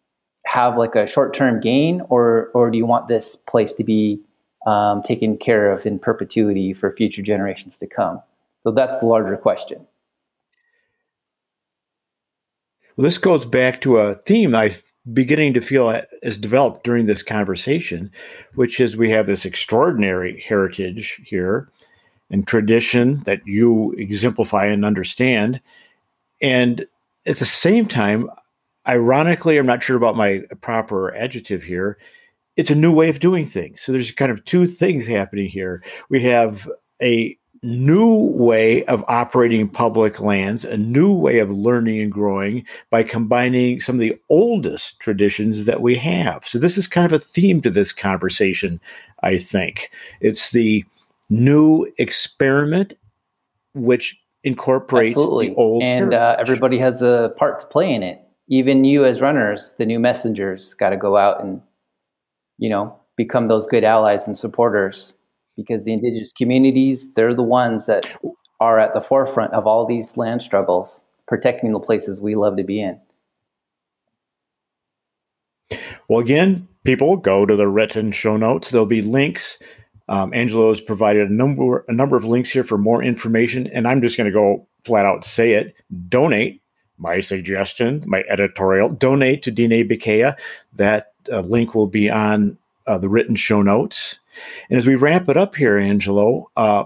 [0.46, 4.20] have like a short term gain or or do you want this place to be
[4.66, 8.20] um, taken care of in perpetuity for future generations to come?
[8.62, 9.86] So that's the larger question.
[12.96, 14.74] Well, this goes back to a theme I
[15.12, 18.10] beginning to feel has developed during this conversation,
[18.54, 21.68] which is we have this extraordinary heritage here
[22.30, 25.60] and tradition that you exemplify and understand.
[26.40, 26.86] And
[27.26, 28.30] at the same time,
[28.88, 31.98] ironically, I'm not sure about my proper adjective here,
[32.56, 33.82] it's a new way of doing things.
[33.82, 35.82] So there's kind of two things happening here.
[36.08, 36.70] We have
[37.02, 43.02] a new way of operating public lands, a new way of learning and growing by
[43.02, 46.46] combining some of the oldest traditions that we have.
[46.46, 48.80] So, this is kind of a theme to this conversation,
[49.22, 49.90] I think.
[50.20, 50.84] It's the
[51.30, 52.92] new experiment
[53.74, 55.48] which incorporates Absolutely.
[55.48, 55.82] the old.
[55.82, 58.20] And uh, everybody has a part to play in it.
[58.48, 61.62] Even you, as runners, the new messengers, got to go out and,
[62.58, 65.13] you know, become those good allies and supporters
[65.56, 68.16] because the indigenous communities, they're the ones that
[68.60, 72.64] are at the forefront of all these land struggles, protecting the places we love to
[72.64, 72.98] be in.
[76.08, 78.70] Well, again, people go to the written show notes.
[78.70, 79.58] There'll be links.
[80.08, 83.88] Um, Angelo has provided a number a number of links here for more information, and
[83.88, 85.74] I'm just going to go flat out say it.
[86.08, 86.60] Donate.
[86.96, 90.36] My suggestion, my editorial, donate to Diné Bikéyah.
[90.74, 94.20] That uh, link will be on uh, the written show notes.
[94.70, 96.84] And as we wrap it up here, Angelo, uh,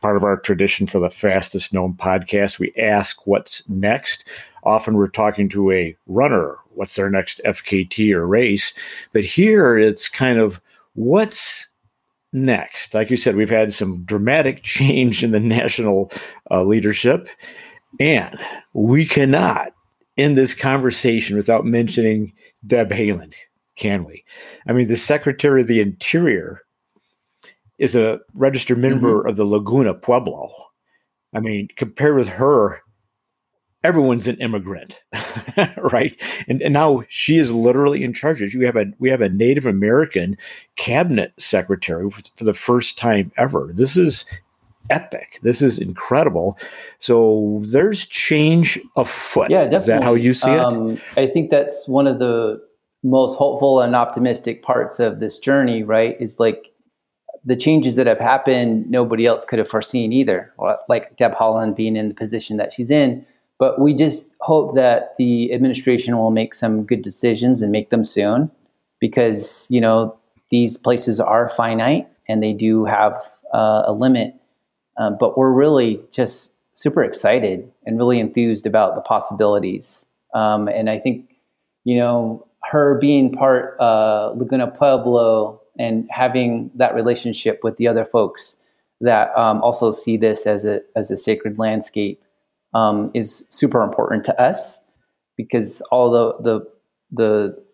[0.00, 4.24] part of our tradition for the fastest known podcast, we ask what's next.
[4.64, 8.74] Often we're talking to a runner, what's their next FKT or race?
[9.12, 10.60] But here it's kind of
[10.94, 11.68] what's
[12.32, 12.94] next?
[12.94, 16.12] Like you said, we've had some dramatic change in the national
[16.50, 17.28] uh, leadership,
[18.00, 18.38] and
[18.72, 19.72] we cannot
[20.16, 22.32] end this conversation without mentioning
[22.66, 23.34] Deb Haaland,
[23.76, 24.24] can we?
[24.66, 26.62] I mean, the Secretary of the Interior
[27.78, 29.28] is a registered member mm-hmm.
[29.28, 30.52] of the Laguna Pueblo.
[31.34, 32.80] I mean, compared with her,
[33.84, 35.00] everyone's an immigrant,
[35.78, 36.20] right?
[36.48, 38.40] And, and now she is literally in charge.
[38.40, 40.36] You have a we have a Native American
[40.76, 43.70] cabinet secretary for, for the first time ever.
[43.72, 44.24] This is
[44.90, 45.38] epic.
[45.42, 46.58] This is incredible.
[46.98, 49.50] So there's change afoot.
[49.50, 49.76] Yeah, definitely.
[49.76, 51.02] Is that how you see um, it?
[51.16, 52.60] I think that's one of the
[53.04, 56.16] most hopeful and optimistic parts of this journey, right?
[56.20, 56.67] Is like
[57.48, 60.52] the changes that have happened, nobody else could have foreseen either.
[60.88, 63.24] Like Deb Haaland being in the position that she's in.
[63.58, 68.04] But we just hope that the administration will make some good decisions and make them
[68.04, 68.50] soon
[69.00, 70.14] because, you know,
[70.50, 73.14] these places are finite and they do have
[73.54, 74.34] uh, a limit.
[74.98, 80.04] Um, but we're really just super excited and really enthused about the possibilities.
[80.34, 81.30] Um, and I think,
[81.84, 88.04] you know, her being part uh, Laguna Pueblo and having that relationship with the other
[88.04, 88.56] folks
[89.00, 92.20] that um, also see this as a as a sacred landscape
[92.74, 94.78] um, is super important to us
[95.36, 96.66] because all the the
[97.12, 97.64] the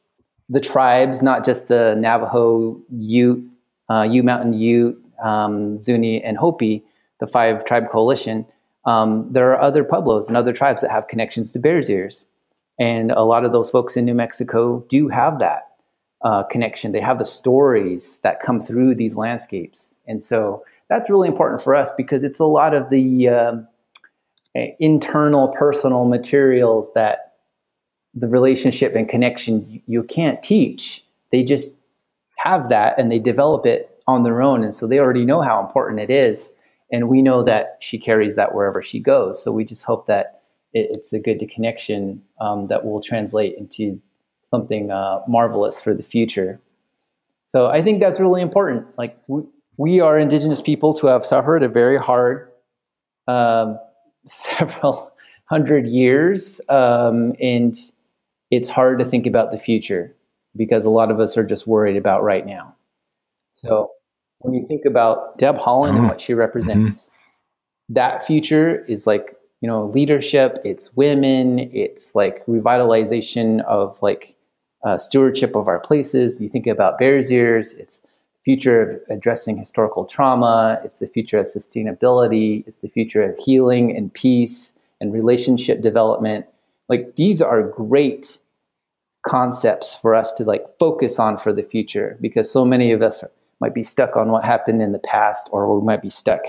[0.51, 3.43] the tribes, not just the Navajo, Ute,
[3.91, 6.85] uh, Ute Mountain Ute, um, Zuni, and Hopi,
[7.19, 8.45] the five tribe coalition.
[8.85, 12.27] Um, there are other pueblos and other tribes that have connections to Bears Ears,
[12.79, 15.74] and a lot of those folks in New Mexico do have that
[16.25, 16.93] uh, connection.
[16.93, 21.75] They have the stories that come through these landscapes, and so that's really important for
[21.75, 23.53] us because it's a lot of the uh,
[24.79, 27.35] internal personal materials that
[28.15, 31.05] the relationship and connection you can't teach.
[31.33, 31.71] They just
[32.37, 34.63] have that and they develop it on their own.
[34.63, 36.51] And so they already know how important it is.
[36.93, 39.43] And we know that she carries that wherever she goes.
[39.43, 44.01] So we just hope that it, it's a good connection um, that will translate into
[44.55, 46.61] something uh, marvelous for the future.
[47.51, 48.87] So I think that's really important.
[48.97, 49.43] Like we,
[49.77, 52.51] we are indigenous peoples who have suffered a very hard
[53.27, 53.79] um,
[54.27, 55.13] several
[55.47, 57.77] hundred years, um, and
[58.51, 60.15] it's hard to think about the future
[60.57, 62.75] because a lot of us are just worried about right now.
[63.55, 63.91] So
[64.39, 67.95] when you think about Deb Haaland and what she represents, mm-hmm.
[67.95, 70.59] that future is like you know leadership.
[70.65, 71.71] It's women.
[71.73, 74.34] It's like revitalization of like
[74.85, 76.39] uh, stewardship of our places.
[76.41, 77.73] You think about Bears Ears.
[77.73, 78.01] It's
[78.45, 83.97] future of addressing historical trauma, it's the future of sustainability, it's the future of healing
[83.97, 84.71] and peace
[85.01, 86.45] and relationship development.
[86.89, 88.39] Like these are great
[89.27, 93.25] concepts for us to like focus on for the future because so many of us
[93.61, 96.43] might be stuck on what happened in the past or we might be stuck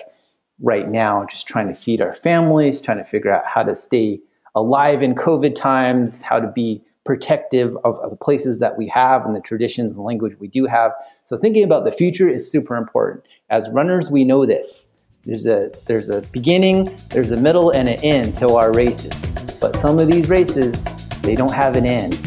[0.62, 4.20] right now just trying to feed our families, trying to figure out how to stay
[4.56, 9.26] alive in COVID times, how to be protective of, of, the places that we have
[9.26, 10.92] and the traditions and language we do have.
[11.26, 13.24] So thinking about the future is super important.
[13.50, 14.88] As runners, we know this.
[15.24, 19.14] There's a there's a beginning, there's a middle, and an end to our races.
[19.60, 20.80] But some of these races,
[21.22, 22.20] they don't have an end,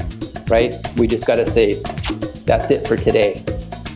[0.50, 0.74] right?
[0.96, 1.74] We just got to say,
[2.44, 3.44] that's it for today.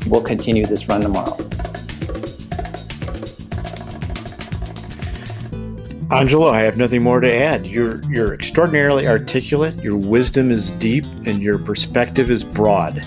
[0.07, 1.37] We'll continue this run tomorrow.
[6.13, 7.67] Angelo, I have nothing more to add.
[7.67, 13.03] You're you're extraordinarily articulate, your wisdom is deep, and your perspective is broad.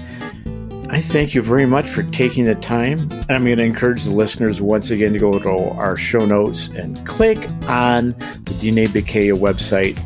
[0.89, 2.99] I thank you very much for taking the time.
[2.99, 6.67] And I'm going to encourage the listeners once again to go to our show notes
[6.69, 7.37] and click
[7.67, 9.99] on the Diné Bikéyah website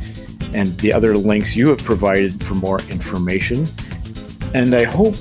[0.54, 3.66] and the other links you have provided for more information.
[4.54, 5.16] And I hope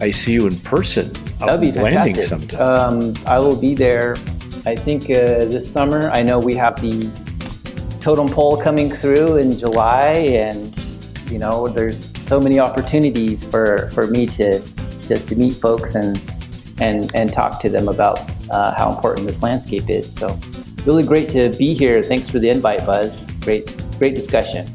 [0.00, 1.10] I see you in person.
[1.38, 2.26] That'll be fantastic.
[2.26, 2.60] sometime.
[2.60, 4.14] Um, I will be there.
[4.66, 6.10] I think uh, this summer.
[6.10, 7.06] I know we have the
[8.04, 10.78] totem pole coming through in July, and
[11.30, 14.60] you know, there's so many opportunities for, for me to
[15.08, 16.22] just to meet folks and
[16.80, 20.12] and and talk to them about uh, how important this landscape is.
[20.16, 20.38] So,
[20.84, 22.02] really great to be here.
[22.02, 23.24] Thanks for the invite, Buzz.
[23.40, 24.66] Great, great discussion.